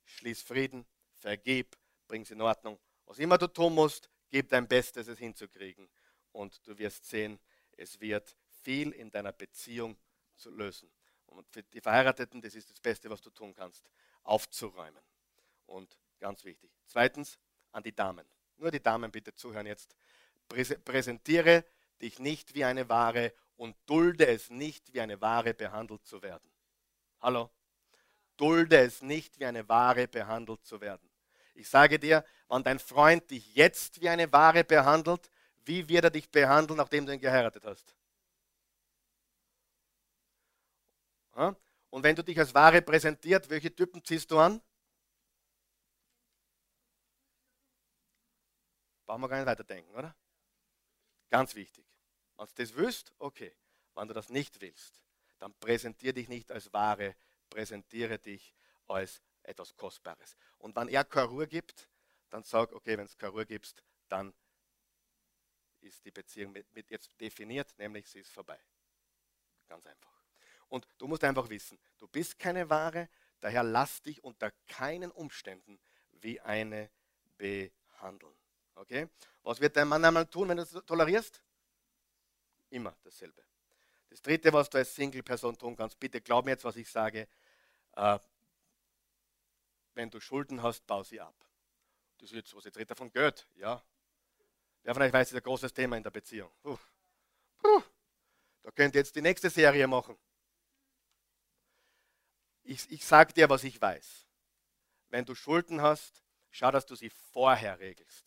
[0.05, 0.87] Schließ Frieden,
[1.18, 1.77] vergib,
[2.09, 2.79] bring es in Ordnung.
[3.07, 5.89] Was immer du tun musst, gib dein Bestes, es hinzukriegen.
[6.33, 7.39] Und du wirst sehen,
[7.77, 9.97] es wird viel in deiner Beziehung
[10.37, 10.91] zu lösen.
[11.27, 13.91] Und für die Verheirateten, das ist das Beste, was du tun kannst,
[14.23, 15.03] aufzuräumen.
[15.66, 16.70] Und ganz wichtig.
[16.87, 17.39] Zweitens,
[17.73, 18.27] an die Damen.
[18.57, 19.97] Nur die Damen bitte zuhören jetzt.
[20.49, 21.64] Präsentiere
[22.01, 26.51] dich nicht wie eine Ware und dulde es nicht, wie eine Ware behandelt zu werden.
[27.20, 27.51] Hallo?
[28.43, 31.09] Dulde es nicht, wie eine Ware behandelt zu werden.
[31.55, 35.30] Ich sage dir, wenn dein Freund dich jetzt wie eine Ware behandelt,
[35.64, 37.95] wie wird er dich behandeln, nachdem du ihn geheiratet hast?
[41.90, 44.61] Und wenn du dich als Ware präsentiert, welche Typen ziehst du an?
[49.07, 50.16] Brauchen wir gar nicht weiterdenken, oder?
[51.30, 51.86] Ganz wichtig.
[52.36, 53.55] Wenn du das willst, okay.
[53.95, 55.05] Wenn du das nicht willst,
[55.38, 57.14] dann präsentiere dich nicht als Ware,
[57.53, 58.55] präsentiere dich
[58.88, 60.36] als etwas Kostbares.
[60.59, 61.88] Und wenn er keine Ruhe gibt,
[62.30, 64.32] dann sag, okay, wenn es keine Ruhe gibt, dann
[65.80, 68.59] ist die Beziehung mit, mit jetzt definiert, nämlich sie ist vorbei.
[69.68, 70.12] Ganz einfach.
[70.68, 73.09] Und du musst einfach wissen, du bist keine Ware,
[73.40, 75.78] daher lass dich unter keinen Umständen
[76.12, 76.90] wie eine
[77.36, 78.36] behandeln.
[78.76, 79.09] Okay?
[79.42, 81.42] Was wird dein Mann einmal tun, wenn du es tolerierst?
[82.70, 83.42] Immer dasselbe.
[84.09, 87.28] Das dritte, was du als Single-Person tun kannst, bitte glaub mir jetzt, was ich sage.
[87.95, 88.18] Äh,
[89.95, 91.34] wenn du Schulden hast, bau sie ab.
[92.18, 93.82] Das ist jetzt, was jetzt redet davon Geld, ja.
[94.82, 96.51] Wer von euch weiß, das ist ein großes Thema in der Beziehung.
[96.62, 96.78] Puh.
[97.59, 97.82] Puh.
[98.62, 100.16] Da könnt ihr jetzt die nächste Serie machen.
[102.62, 104.26] Ich, ich sage dir, was ich weiß.
[105.09, 108.24] Wenn du Schulden hast, schau, dass du sie vorher regelst.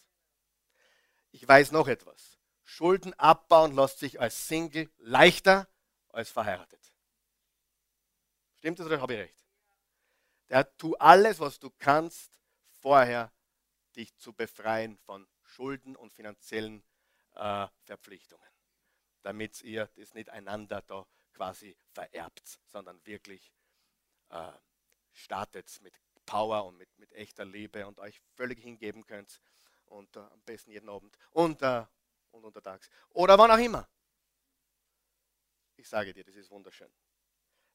[1.32, 2.38] Ich weiß noch etwas.
[2.64, 5.68] Schulden abbauen lässt sich als Single leichter
[6.10, 6.94] als verheiratet.
[8.58, 9.45] Stimmt das oder habe ich recht?
[10.50, 12.40] Der tu alles, was du kannst,
[12.82, 13.32] vorher
[13.96, 16.84] dich zu befreien von Schulden und finanziellen
[17.34, 18.50] äh, Verpflichtungen,
[19.22, 23.52] damit ihr das nicht einander da quasi vererbt, sondern wirklich
[24.30, 24.52] äh,
[25.12, 25.94] startet mit
[26.26, 29.40] Power und mit, mit echter Liebe und euch völlig hingeben könnt
[29.86, 31.86] und äh, am besten jeden Abend und, äh,
[32.32, 33.88] und untertags oder wann auch immer.
[35.78, 36.92] Ich sage dir, das ist wunderschön.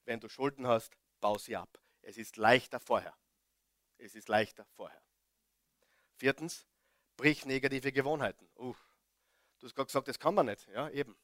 [0.04, 1.80] Wenn du Schulden hast, bau sie ab.
[2.02, 3.14] Es ist leichter vorher.
[3.98, 5.00] Es ist leichter vorher.
[6.16, 6.66] Viertens,
[7.16, 8.48] Brich negative Gewohnheiten.
[8.56, 8.74] Uh,
[9.58, 10.66] du hast gerade gesagt, das kann man nicht.
[10.68, 11.14] Ja, eben.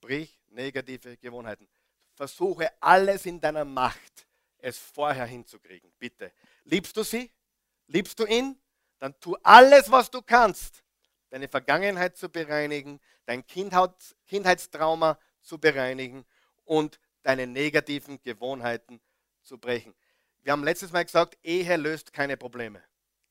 [0.00, 1.68] Brich negative Gewohnheiten.
[2.14, 4.26] Versuche alles in deiner Macht,
[4.58, 5.92] es vorher hinzukriegen.
[5.98, 6.32] Bitte.
[6.64, 7.30] Liebst du sie?
[7.86, 8.58] Liebst du ihn?
[8.98, 10.82] Dann tu alles, was du kannst,
[11.28, 16.24] deine Vergangenheit zu bereinigen, dein Kindheitstrauma zu bereinigen
[16.64, 19.00] und deine negativen Gewohnheiten
[19.44, 19.94] zu brechen.
[20.42, 22.82] Wir haben letztes Mal gesagt, Ehe löst keine Probleme.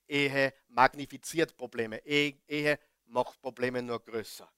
[0.07, 2.03] Ehe magnifiziert Probleme.
[2.05, 4.51] Ehe macht Probleme nur größer.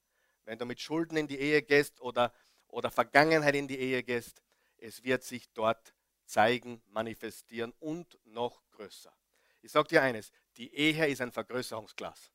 [0.45, 2.33] Wenn du mit Schulden in die Ehe gehst oder,
[2.67, 4.41] oder Vergangenheit in die Ehe gehst,
[4.77, 5.93] es wird sich dort
[6.25, 9.13] zeigen, manifestieren und noch größer.
[9.61, 12.31] Ich sage dir eines, die Ehe ist ein Vergrößerungsglas.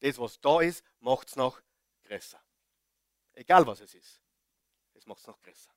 [0.00, 1.60] Das, was da ist, macht es noch
[2.04, 2.40] größer.
[3.34, 4.22] Egal was es ist.
[4.94, 5.70] Es macht es noch größer.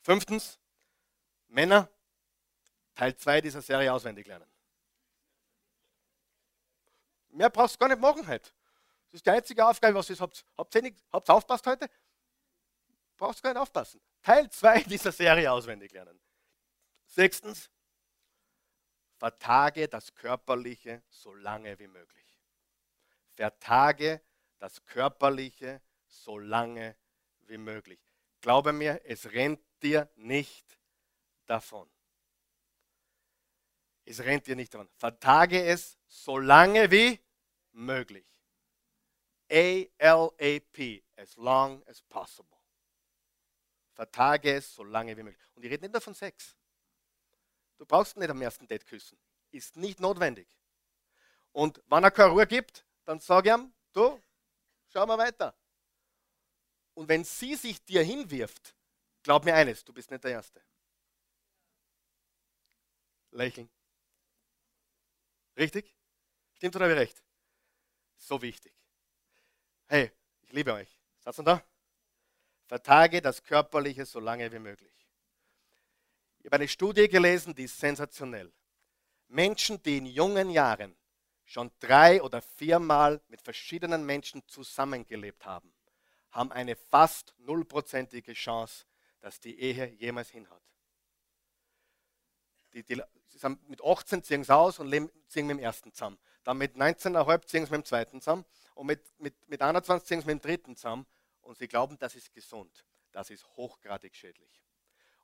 [0.00, 0.59] Fünftens,
[1.50, 1.90] Männer,
[2.94, 4.50] Teil 2 dieser Serie auswendig lernen.
[7.30, 8.50] Mehr brauchst du gar nicht machen heute.
[9.10, 10.44] Das ist die einzige Aufgabe, was ihr habt.
[10.56, 11.88] Habt ihr, habt aufpasst heute?
[13.16, 14.00] Brauchst du gar nicht aufpassen.
[14.22, 16.18] Teil 2 dieser Serie auswendig lernen.
[17.06, 17.70] Sechstens,
[19.16, 22.38] vertage das Körperliche so lange wie möglich.
[23.32, 24.22] Vertage
[24.58, 26.96] das Körperliche so lange
[27.46, 28.00] wie möglich.
[28.40, 30.79] Glaube mir, es rennt dir nicht
[31.50, 31.90] davon.
[34.04, 34.88] Es rennt dir nicht davon.
[34.96, 37.20] Vertage es so lange wie
[37.72, 38.26] möglich.
[39.50, 42.56] A-L-A-P, as long as possible.
[43.92, 45.50] Vertage es so lange wie möglich.
[45.54, 46.56] Und ich rede nicht nur von Sex.
[47.76, 49.18] Du brauchst nicht am ersten Date küssen.
[49.50, 50.48] Ist nicht notwendig.
[51.52, 54.22] Und wenn er keine Ruhe gibt, dann sage ich ihm, du,
[54.92, 55.54] schau mal weiter.
[56.94, 58.76] Und wenn sie sich dir hinwirft,
[59.22, 60.62] glaub mir eines, du bist nicht der Erste.
[63.32, 63.70] Lächeln.
[65.56, 65.94] Richtig?
[66.54, 67.22] Stimmt oder habe ich recht?
[68.16, 68.74] So wichtig.
[69.86, 70.12] Hey,
[70.42, 70.98] ich liebe euch.
[71.20, 71.64] Seid ihr da?
[72.66, 74.92] Vertage das Körperliche so lange wie möglich.
[76.38, 78.52] Ich habe eine Studie gelesen, die ist sensationell.
[79.28, 80.96] Menschen, die in jungen Jahren
[81.44, 85.74] schon drei oder viermal mit verschiedenen Menschen zusammengelebt haben,
[86.30, 88.86] haben eine fast nullprozentige Chance,
[89.20, 90.62] dass die Ehe jemals hinhat.
[92.72, 95.92] Die, die, sie sind mit 18 ziehen sie aus und leben, ziehen mit dem ersten
[95.92, 96.18] zusammen.
[96.44, 100.20] Dann mit 19,5 ziehen sie mit dem zweiten zusammen und mit, mit, mit 21 ziehen
[100.20, 101.06] sie mit dem dritten zusammen
[101.40, 102.84] und sie glauben, das ist gesund.
[103.12, 104.62] Das ist hochgradig schädlich.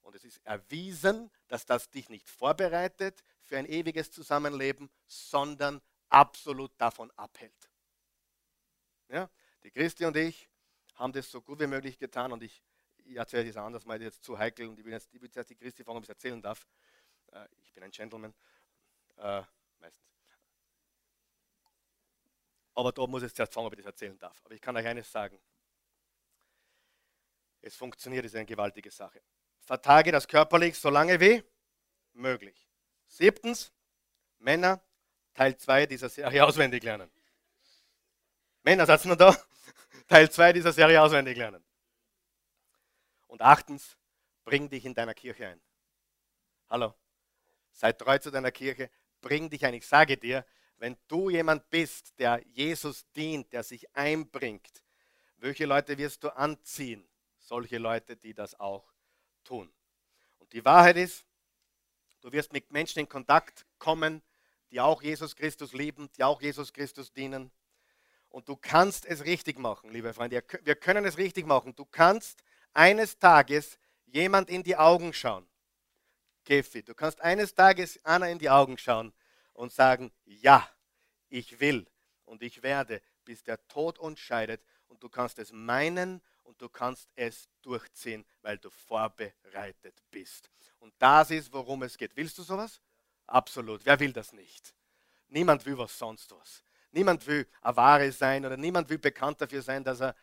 [0.03, 6.73] Und es ist erwiesen, dass das dich nicht vorbereitet für ein ewiges Zusammenleben, sondern absolut
[6.79, 7.71] davon abhält.
[9.09, 9.31] Ja?
[9.63, 10.49] Die Christi und ich
[10.95, 12.63] haben das so gut wie möglich getan und ich,
[12.99, 15.51] ich erzähle das anders, weil jetzt zu heikel und ich will jetzt, ich will jetzt
[15.51, 16.67] die Christi fragen, ob ich es erzählen darf.
[17.37, 18.34] Äh, ich bin ein Gentleman,
[19.18, 19.43] äh,
[19.78, 20.07] meistens.
[22.74, 24.41] Aber da muss ich jetzt fragen, ob ich das erzählen darf.
[24.45, 25.41] Aber ich kann euch eines sagen.
[27.61, 29.22] Es funktioniert, ist eine gewaltige Sache.
[29.61, 31.43] Vertage das körperlich so lange wie
[32.12, 32.68] möglich.
[33.09, 33.72] Siebtens,
[34.39, 34.80] Männer,
[35.34, 37.11] Teil 2 dieser Serie auswendig lernen.
[38.62, 39.37] Männer, seid nur da?
[40.09, 41.64] Teil 2 dieser Serie auswendig lernen.
[43.26, 43.97] Und achtens,
[44.45, 45.61] bring dich in deiner Kirche ein.
[46.68, 46.95] Hallo,
[47.77, 49.74] sei treu zu deiner Kirche, bring dich ein.
[49.74, 50.45] Ich sage dir,
[50.79, 54.83] wenn du jemand bist, der Jesus dient, der sich einbringt,
[55.39, 57.07] welche Leute wirst du anziehen?
[57.39, 58.91] Solche Leute, die das auch
[59.45, 59.72] tun.
[60.39, 61.24] Und die Wahrheit ist,
[62.22, 64.22] du wirst mit Menschen in Kontakt kommen,
[64.70, 67.53] die auch Jesus Christus lieben, die auch Jesus Christus dienen.
[68.31, 70.43] Und du kannst es richtig machen, liebe Freunde.
[70.62, 71.74] Wir können es richtig machen.
[71.74, 75.47] Du kannst eines Tages jemand in die Augen schauen.
[76.47, 79.12] Kefi, du kannst eines Tages Anna in die Augen schauen
[79.53, 80.66] und sagen, ja,
[81.28, 81.86] ich will
[82.24, 84.62] und ich werde, bis der Tod uns scheidet.
[84.86, 90.49] Und du kannst es meinen und du kannst es durchziehen, weil du vorbereitet bist.
[90.78, 92.16] Und das ist, worum es geht.
[92.16, 92.80] Willst du sowas?
[93.26, 93.84] Absolut.
[93.84, 94.72] Wer will das nicht?
[95.28, 96.62] Niemand will was sonst was.
[96.92, 100.14] Niemand will Avare sein oder niemand will bekannt dafür sein, dass er,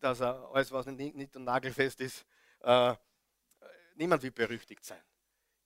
[0.00, 2.24] dass er alles, was nicht, nicht nagelfest ist,
[2.60, 2.94] äh,
[3.94, 5.02] niemand will berüchtigt sein.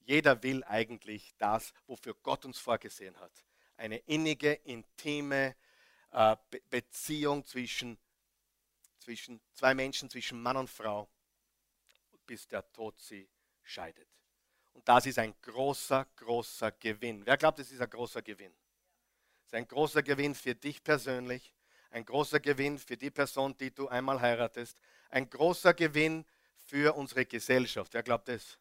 [0.04, 3.32] Jeder will eigentlich das, wofür Gott uns vorgesehen hat.
[3.76, 5.56] Eine innige, intime
[6.12, 7.98] äh, Be Beziehung zwischen
[9.04, 11.08] zwischen zwei Menschen, zwischen Mann und Frau,
[12.26, 13.28] bis der Tod sie
[13.62, 14.08] scheidet.
[14.72, 17.24] Und das ist ein großer, großer Gewinn.
[17.24, 18.52] Wer glaubt, es ist ein großer Gewinn?
[19.42, 21.54] Es ist ein großer Gewinn für dich persönlich,
[21.90, 24.80] ein großer Gewinn für die Person, die du einmal heiratest,
[25.10, 26.24] ein großer Gewinn
[26.56, 27.92] für unsere Gesellschaft.
[27.92, 28.58] Wer glaubt das?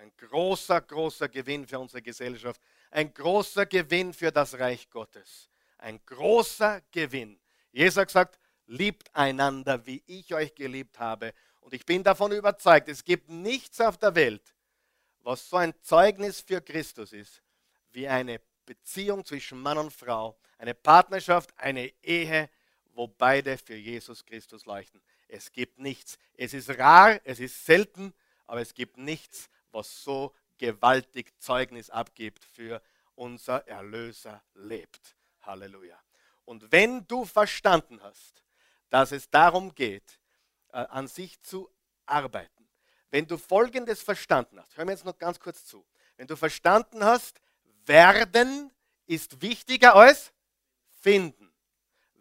[0.00, 2.58] Ein großer, großer Gewinn für unsere Gesellschaft,
[2.90, 7.38] ein großer Gewinn für das Reich Gottes, ein großer Gewinn.
[7.70, 11.34] Jesus gesagt, liebt einander, wie ich euch geliebt habe.
[11.60, 14.54] Und ich bin davon überzeugt, es gibt nichts auf der Welt,
[15.18, 17.42] was so ein Zeugnis für Christus ist,
[17.90, 22.48] wie eine Beziehung zwischen Mann und Frau, eine Partnerschaft, eine Ehe,
[22.94, 25.02] wo beide für Jesus Christus leuchten.
[25.28, 26.18] Es gibt nichts.
[26.38, 28.14] Es ist rar, es ist selten,
[28.46, 32.82] aber es gibt nichts, was so gewaltig Zeugnis abgibt für
[33.14, 35.16] unser Erlöser lebt.
[35.42, 35.98] Halleluja.
[36.44, 38.44] Und wenn du verstanden hast,
[38.88, 40.18] dass es darum geht,
[40.72, 41.70] äh, an sich zu
[42.06, 42.68] arbeiten,
[43.10, 47.04] wenn du Folgendes verstanden hast, hör mir jetzt noch ganz kurz zu, wenn du verstanden
[47.04, 47.40] hast,
[47.86, 48.70] werden
[49.06, 50.32] ist wichtiger als
[51.00, 51.52] finden.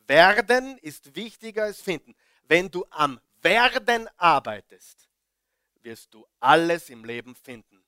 [0.08, 2.16] Werden ist wichtiger als finden.
[2.44, 5.09] Wenn du am Werden arbeitest,
[5.82, 7.84] wirst du alles im Leben finden,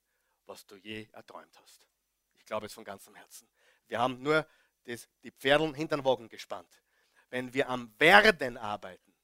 [0.46, 1.86] was du je erträumt hast.
[2.34, 3.48] Ich glaube es von ganzem Herzen.
[3.88, 4.46] Wir haben nur
[4.84, 6.82] das, die Pferdeln hinter den Wagen gespannt.
[7.30, 9.14] Wenn wir am Werden arbeiten,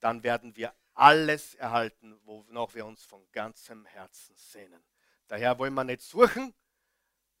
[0.00, 4.82] dann werden wir alles erhalten, wonach wir uns von ganzem Herzen sehnen.
[5.26, 6.54] Daher wollen wir nicht suchen,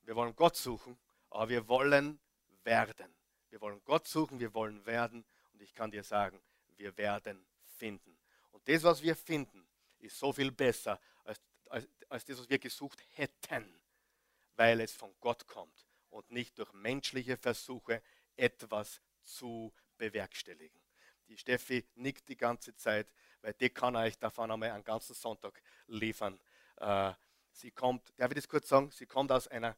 [0.02, 0.98] wir wollen Gott suchen,
[1.30, 2.20] aber wir wollen
[2.64, 3.14] werden.
[3.50, 5.24] Wir wollen Gott suchen, wir wollen werden.
[5.52, 6.40] Und ich kann dir sagen,
[6.76, 7.46] wir werden
[7.76, 8.18] finden.
[8.52, 9.67] Und das, was wir finden,
[9.98, 13.80] ist so viel besser als, als, als das, was wir gesucht hätten,
[14.56, 18.02] weil es von Gott kommt und nicht durch menschliche Versuche
[18.36, 20.80] etwas zu bewerkstelligen.
[21.28, 25.60] Die Steffi nickt die ganze Zeit, weil die kann euch davon einmal einen ganzen Sonntag
[25.86, 26.40] liefern.
[26.76, 27.12] Äh,
[27.52, 29.76] sie kommt, darf ich das kurz sagen, sie kommt aus einer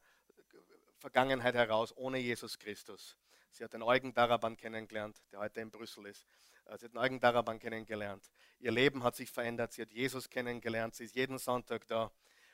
[0.97, 3.17] Vergangenheit heraus ohne Jesus Christus.
[3.49, 6.25] Sie hat den Eugen Daraban kennengelernt, der heute in Brüssel ist.
[6.65, 8.31] Äh, sie hat Eugen Daraban kennengelernt.
[8.59, 9.73] Ihr Leben hat sich verändert.
[9.73, 10.95] Sie hat Jesus kennengelernt.
[10.95, 12.11] Sie ist jeden Sonntag da.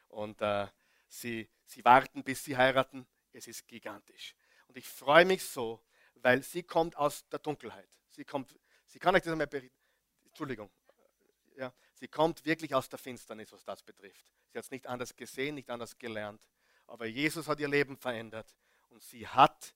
[0.07, 0.67] Und äh,
[1.07, 3.07] sie, sie warten, bis sie heiraten.
[3.33, 4.35] Es ist gigantisch.
[4.67, 5.83] Und ich freue mich so,
[6.15, 7.89] weil sie kommt aus der Dunkelheit.
[8.09, 9.77] Sie kommt, sie kann euch das einmal berichten.
[10.25, 10.71] Entschuldigung.
[11.55, 14.31] Ja, sie kommt wirklich aus der Finsternis, was das betrifft.
[14.51, 16.41] Sie hat es nicht anders gesehen, nicht anders gelernt.
[16.85, 18.55] Aber Jesus hat ihr Leben verändert.
[18.89, 19.73] Und sie hat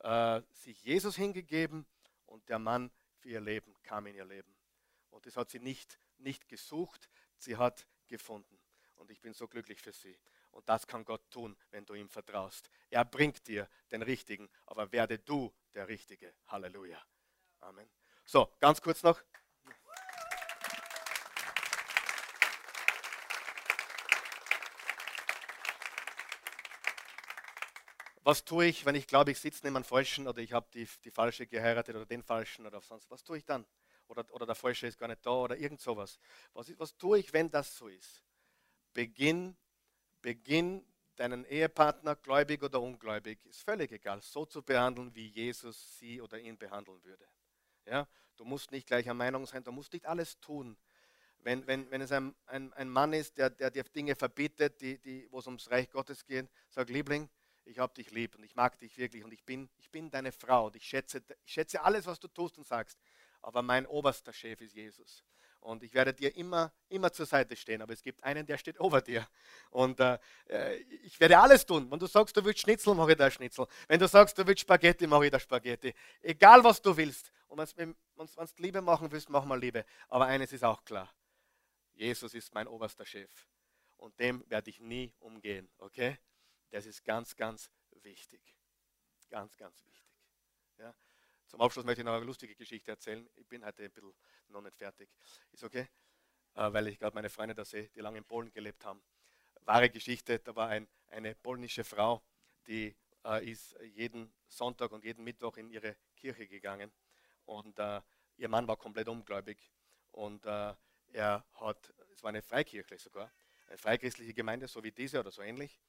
[0.00, 1.86] äh, sich Jesus hingegeben
[2.26, 2.90] und der Mann
[3.28, 4.54] ihr Leben kam in ihr Leben.
[5.10, 8.58] Und das hat sie nicht, nicht gesucht, sie hat gefunden.
[8.96, 10.18] Und ich bin so glücklich für sie.
[10.50, 12.70] Und das kann Gott tun, wenn du ihm vertraust.
[12.90, 16.34] Er bringt dir den Richtigen, aber werde du der Richtige.
[16.48, 17.00] Halleluja.
[17.60, 17.88] Amen.
[18.24, 19.22] So, ganz kurz noch.
[28.28, 30.86] Was tue ich, wenn ich glaube, ich sitze neben einem Falschen oder ich habe die,
[31.02, 33.24] die Falsche geheiratet oder den Falschen oder sonst was?
[33.24, 33.64] tue ich dann?
[34.06, 36.18] Oder, oder der Falsche ist gar nicht da oder irgend sowas.
[36.52, 38.22] Was, was tue ich, wenn das so ist?
[38.92, 39.56] Beginn,
[40.20, 40.84] beginn
[41.16, 46.38] deinen Ehepartner, gläubig oder ungläubig, ist völlig egal, so zu behandeln, wie Jesus sie oder
[46.38, 47.26] ihn behandeln würde.
[47.86, 48.06] Ja?
[48.36, 50.76] Du musst nicht gleicher Meinung sein, du musst nicht alles tun.
[51.38, 54.98] Wenn, wenn, wenn es ein, ein, ein Mann ist, der, der dir Dinge verbietet, die,
[54.98, 57.30] die, wo es ums Reich Gottes geht, sag Liebling,
[57.68, 60.32] ich habe dich lieb und ich mag dich wirklich und ich bin, ich bin deine
[60.32, 62.98] Frau und ich schätze, ich schätze alles, was du tust und sagst.
[63.42, 65.24] Aber mein oberster Chef ist Jesus.
[65.60, 67.82] Und ich werde dir immer, immer zur Seite stehen.
[67.82, 69.26] Aber es gibt einen, der steht over dir.
[69.70, 71.90] Und äh, äh ich werde alles tun.
[71.90, 73.66] Wenn du sagst, du willst Schnitzel, mache ich da Schnitzel.
[73.86, 75.92] Wenn du sagst, du willst Spaghetti, mache ich da Spaghetti.
[76.22, 77.30] Egal, was du willst.
[77.48, 79.84] Und wenn du Liebe machen willst, mach mal Liebe.
[80.08, 81.12] Aber eines ist auch klar.
[81.94, 83.30] Jesus ist mein oberster Chef.
[83.96, 85.68] Und dem werde ich nie umgehen.
[85.78, 86.18] Okay?
[86.70, 87.70] Das ist ganz, ganz
[88.02, 88.40] wichtig.
[89.30, 90.14] Ganz, ganz wichtig.
[90.78, 90.94] Ja.
[91.46, 93.28] Zum Abschluss möchte ich noch eine lustige Geschichte erzählen.
[93.36, 94.14] Ich bin heute ein bisschen
[94.48, 95.08] noch nicht fertig.
[95.50, 95.88] Ist okay?
[96.54, 99.02] Äh, weil ich gerade meine Freunde da sehe, die lange in Polen gelebt haben.
[99.62, 102.22] Wahre Geschichte, da war ein, eine polnische Frau,
[102.66, 102.94] die
[103.24, 106.92] äh, ist jeden Sonntag und jeden Mittwoch in ihre Kirche gegangen.
[107.44, 108.00] Und äh,
[108.36, 109.58] ihr Mann war komplett ungläubig.
[110.10, 110.74] Und äh,
[111.12, 113.32] er hat, es war eine Freikirche sogar,
[113.66, 115.80] eine freichristliche Gemeinde, so wie diese oder so ähnlich.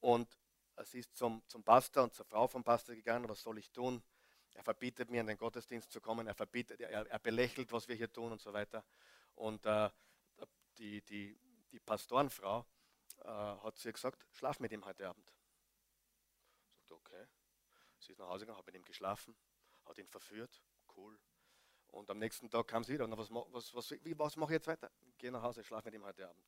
[0.00, 0.38] Und
[0.84, 4.02] sie ist zum, zum Pastor und zur Frau vom Pastor gegangen, was soll ich tun?
[4.54, 7.94] Er verbietet mir, in den Gottesdienst zu kommen, er, verbietet, er, er belächelt, was wir
[7.94, 8.84] hier tun und so weiter.
[9.34, 9.88] Und äh,
[10.78, 11.38] die, die,
[11.70, 12.66] die Pastorenfrau
[13.18, 15.32] äh, hat zu ihr gesagt, schlaf mit ihm heute Abend.
[16.72, 17.26] Sagt, okay.
[17.98, 19.36] Sie ist nach Hause gegangen, hat mit ihm geschlafen,
[19.84, 20.62] hat ihn verführt,
[20.96, 21.18] cool.
[21.88, 24.66] Und am nächsten Tag kam sie wieder und was, was, was, was mache ich jetzt
[24.66, 24.90] weiter?
[25.18, 26.44] Geh nach Hause, schlaf mit ihm heute Abend.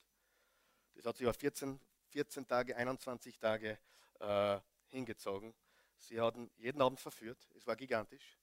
[0.94, 1.80] Das hat sie über 14,
[2.12, 3.78] 14 Tage, 21 Tage
[4.20, 5.54] äh, hingezogen.
[5.96, 8.38] Sie hatten jeden Abend verführt, es war gigantisch.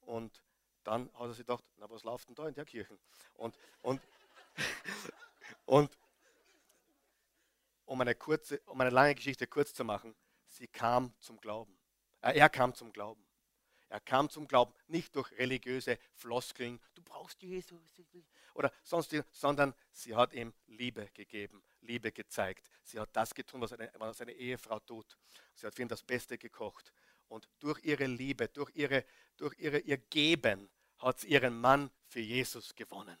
[0.00, 0.42] Und
[0.84, 2.98] dann hat er sich gedacht, na was läuft denn da in der Kirche?
[3.34, 4.00] Und, und,
[5.64, 5.98] und
[7.86, 10.14] um eine, kurze, um eine lange Geschichte kurz zu machen,
[10.46, 11.76] sie kam zum Glauben.
[12.20, 13.25] Äh, er kam zum Glauben.
[13.88, 17.80] Er kam zum Glauben nicht durch religiöse Floskeln, du brauchst Jesus
[18.54, 22.68] oder sonst, sondern sie hat ihm Liebe gegeben, Liebe gezeigt.
[22.82, 25.16] Sie hat das getan, was eine, was eine Ehefrau tut.
[25.54, 26.92] Sie hat für ihn das Beste gekocht.
[27.28, 29.04] Und durch ihre Liebe, durch, ihre,
[29.36, 30.68] durch ihre, ihr Geben
[30.98, 33.16] hat sie ihren Mann für Jesus gewonnen.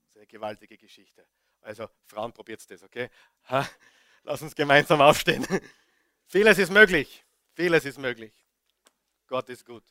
[0.00, 1.26] Das ist eine gewaltige Geschichte.
[1.60, 3.10] Also Frauen, probiert das, okay?
[3.48, 3.68] Ha,
[4.24, 5.46] lass uns gemeinsam aufstehen.
[6.26, 7.24] Vieles ist möglich.
[7.54, 8.32] Vieles ist möglich.
[9.26, 9.84] Gott ist gut.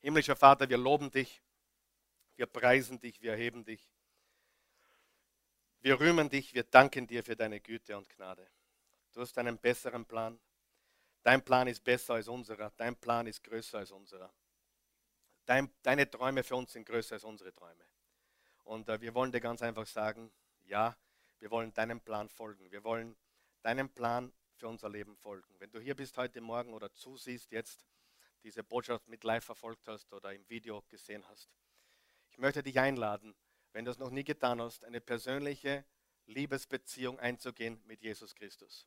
[0.00, 1.42] Himmlischer Vater, wir loben dich,
[2.36, 3.90] wir preisen dich, wir erheben dich.
[5.80, 8.48] Wir rühmen dich, wir danken dir für deine Güte und Gnade.
[9.12, 10.38] Du hast einen besseren Plan.
[11.22, 12.70] Dein Plan ist besser als unserer.
[12.76, 14.32] Dein Plan ist größer als unserer.
[15.44, 17.84] Dein, deine Träume für uns sind größer als unsere Träume.
[18.64, 20.32] Und äh, wir wollen dir ganz einfach sagen,
[20.64, 20.96] ja,
[21.38, 22.70] wir wollen deinem Plan folgen.
[22.70, 23.16] Wir wollen
[23.62, 25.54] deinem Plan für unser Leben folgen.
[25.58, 27.86] Wenn du hier bist heute Morgen oder zusiehst, jetzt
[28.42, 31.50] diese Botschaft mit live verfolgt hast oder im Video gesehen hast,
[32.30, 33.34] ich möchte dich einladen,
[33.72, 35.84] wenn du es noch nie getan hast, eine persönliche
[36.26, 38.86] Liebesbeziehung einzugehen mit Jesus Christus.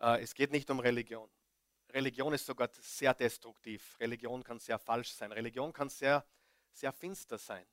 [0.00, 1.28] Äh, es geht nicht um Religion.
[1.90, 3.96] Religion ist sogar sehr destruktiv.
[3.98, 5.32] Religion kann sehr falsch sein.
[5.32, 6.24] Religion kann sehr,
[6.72, 7.66] sehr finster sein.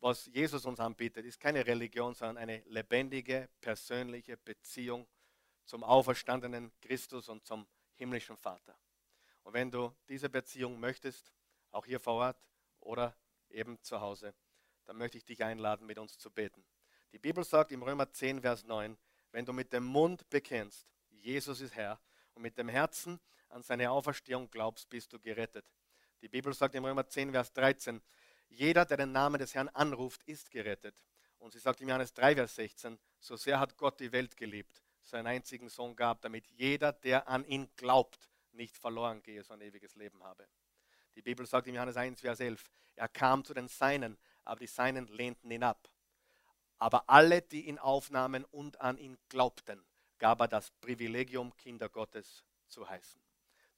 [0.00, 5.06] Was Jesus uns anbietet, ist keine Religion, sondern eine lebendige, persönliche Beziehung
[5.66, 8.78] zum auferstandenen Christus und zum himmlischen Vater.
[9.42, 11.32] Und wenn du diese Beziehung möchtest,
[11.70, 12.46] auch hier vor Ort
[12.80, 13.14] oder
[13.50, 14.34] eben zu Hause,
[14.86, 16.64] dann möchte ich dich einladen, mit uns zu beten.
[17.12, 18.96] Die Bibel sagt im Römer 10, Vers 9,
[19.32, 22.00] wenn du mit dem Mund bekennst, Jesus ist Herr,
[22.34, 25.64] und mit dem Herzen an seine Auferstehung glaubst, bist du gerettet.
[26.20, 28.02] Die Bibel sagt im Römer 10, Vers 13,
[28.48, 31.02] jeder, der den Namen des Herrn anruft, ist gerettet.
[31.38, 34.82] Und sie sagt im Johannes 3, Vers 16, so sehr hat Gott die Welt geliebt,
[35.06, 39.94] seinen einzigen Sohn gab, damit jeder, der an ihn glaubt, nicht verloren gehe, sondern ewiges
[39.94, 40.46] Leben habe.
[41.14, 44.66] Die Bibel sagt im Johannes 1, Vers 11, er kam zu den Seinen, aber die
[44.66, 45.88] Seinen lehnten ihn ab.
[46.78, 49.84] Aber alle, die ihn aufnahmen und an ihn glaubten,
[50.18, 53.20] gab er das Privilegium, Kinder Gottes zu heißen.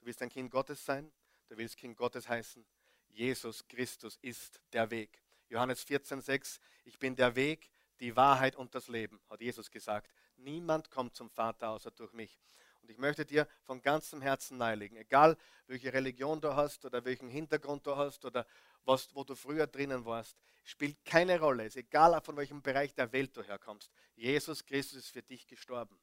[0.00, 1.12] Du willst ein Kind Gottes sein,
[1.48, 2.64] du willst Kind Gottes heißen.
[3.08, 5.22] Jesus Christus ist der Weg.
[5.48, 7.70] Johannes 14, 6, ich bin der Weg,
[8.00, 10.12] die Wahrheit und das Leben, hat Jesus gesagt.
[10.38, 12.40] Niemand kommt zum Vater außer durch mich.
[12.80, 15.36] Und ich möchte dir von ganzem Herzen nahelegen, egal
[15.66, 18.46] welche Religion du hast oder welchen Hintergrund du hast oder
[18.84, 21.64] was, wo du früher drinnen warst, spielt keine Rolle.
[21.64, 23.90] Es ist egal, von welchem Bereich der Welt du herkommst.
[24.14, 26.00] Jesus Christus ist für dich gestorben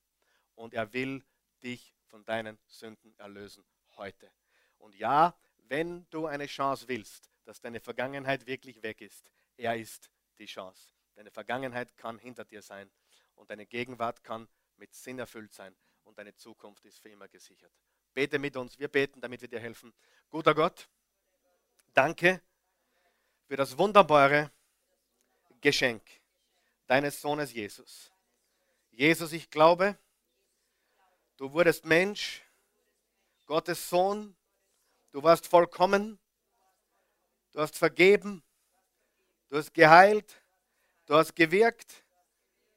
[0.56, 1.24] und er will
[1.64, 3.66] dich von deinen Sünden erlösen
[3.98, 4.32] heute.
[4.78, 5.36] Und ja,
[5.68, 10.94] wenn du eine Chance willst, dass deine Vergangenheit wirklich weg ist, er ist die Chance.
[11.16, 12.92] Deine Vergangenheit kann hinter dir sein
[13.36, 17.72] und deine Gegenwart kann mit Sinn erfüllt sein und deine Zukunft ist für immer gesichert.
[18.14, 19.94] Bete mit uns, wir beten, damit wir dir helfen.
[20.30, 20.88] Guter Gott,
[21.94, 22.42] danke
[23.48, 24.52] für das wunderbare
[25.60, 26.02] Geschenk
[26.88, 28.12] deines Sohnes Jesus.
[28.92, 29.98] Jesus, ich glaube,
[31.38, 32.42] du wurdest Mensch,
[33.46, 34.36] Gottes Sohn,
[35.12, 36.18] du warst vollkommen,
[37.52, 38.42] du hast vergeben,
[39.50, 40.42] du hast geheilt,
[41.06, 42.05] du hast gewirkt,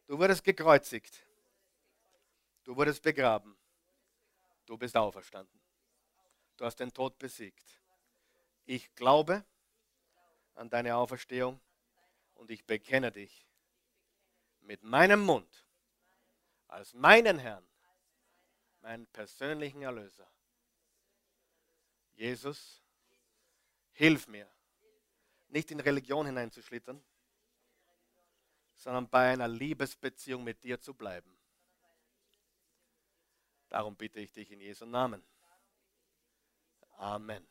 [0.08, 1.22] du wurdest gekreuzigt,
[2.64, 3.56] du wurdest begraben,
[4.66, 5.60] du bist auferstanden,
[6.56, 7.80] du hast den Tod besiegt.
[8.64, 9.44] Ich glaube,
[10.54, 11.60] an deine Auferstehung
[12.34, 13.46] und ich bekenne dich
[14.60, 15.66] mit meinem Mund
[16.66, 17.66] als meinen Herrn,
[18.80, 20.28] meinen persönlichen Erlöser.
[22.14, 22.82] Jesus,
[23.92, 24.50] hilf mir,
[25.48, 27.02] nicht in Religion hineinzuschlittern,
[28.78, 31.36] sondern bei einer Liebesbeziehung mit dir zu bleiben.
[33.68, 35.22] Darum bitte ich dich in Jesu Namen.
[36.96, 37.46] Amen.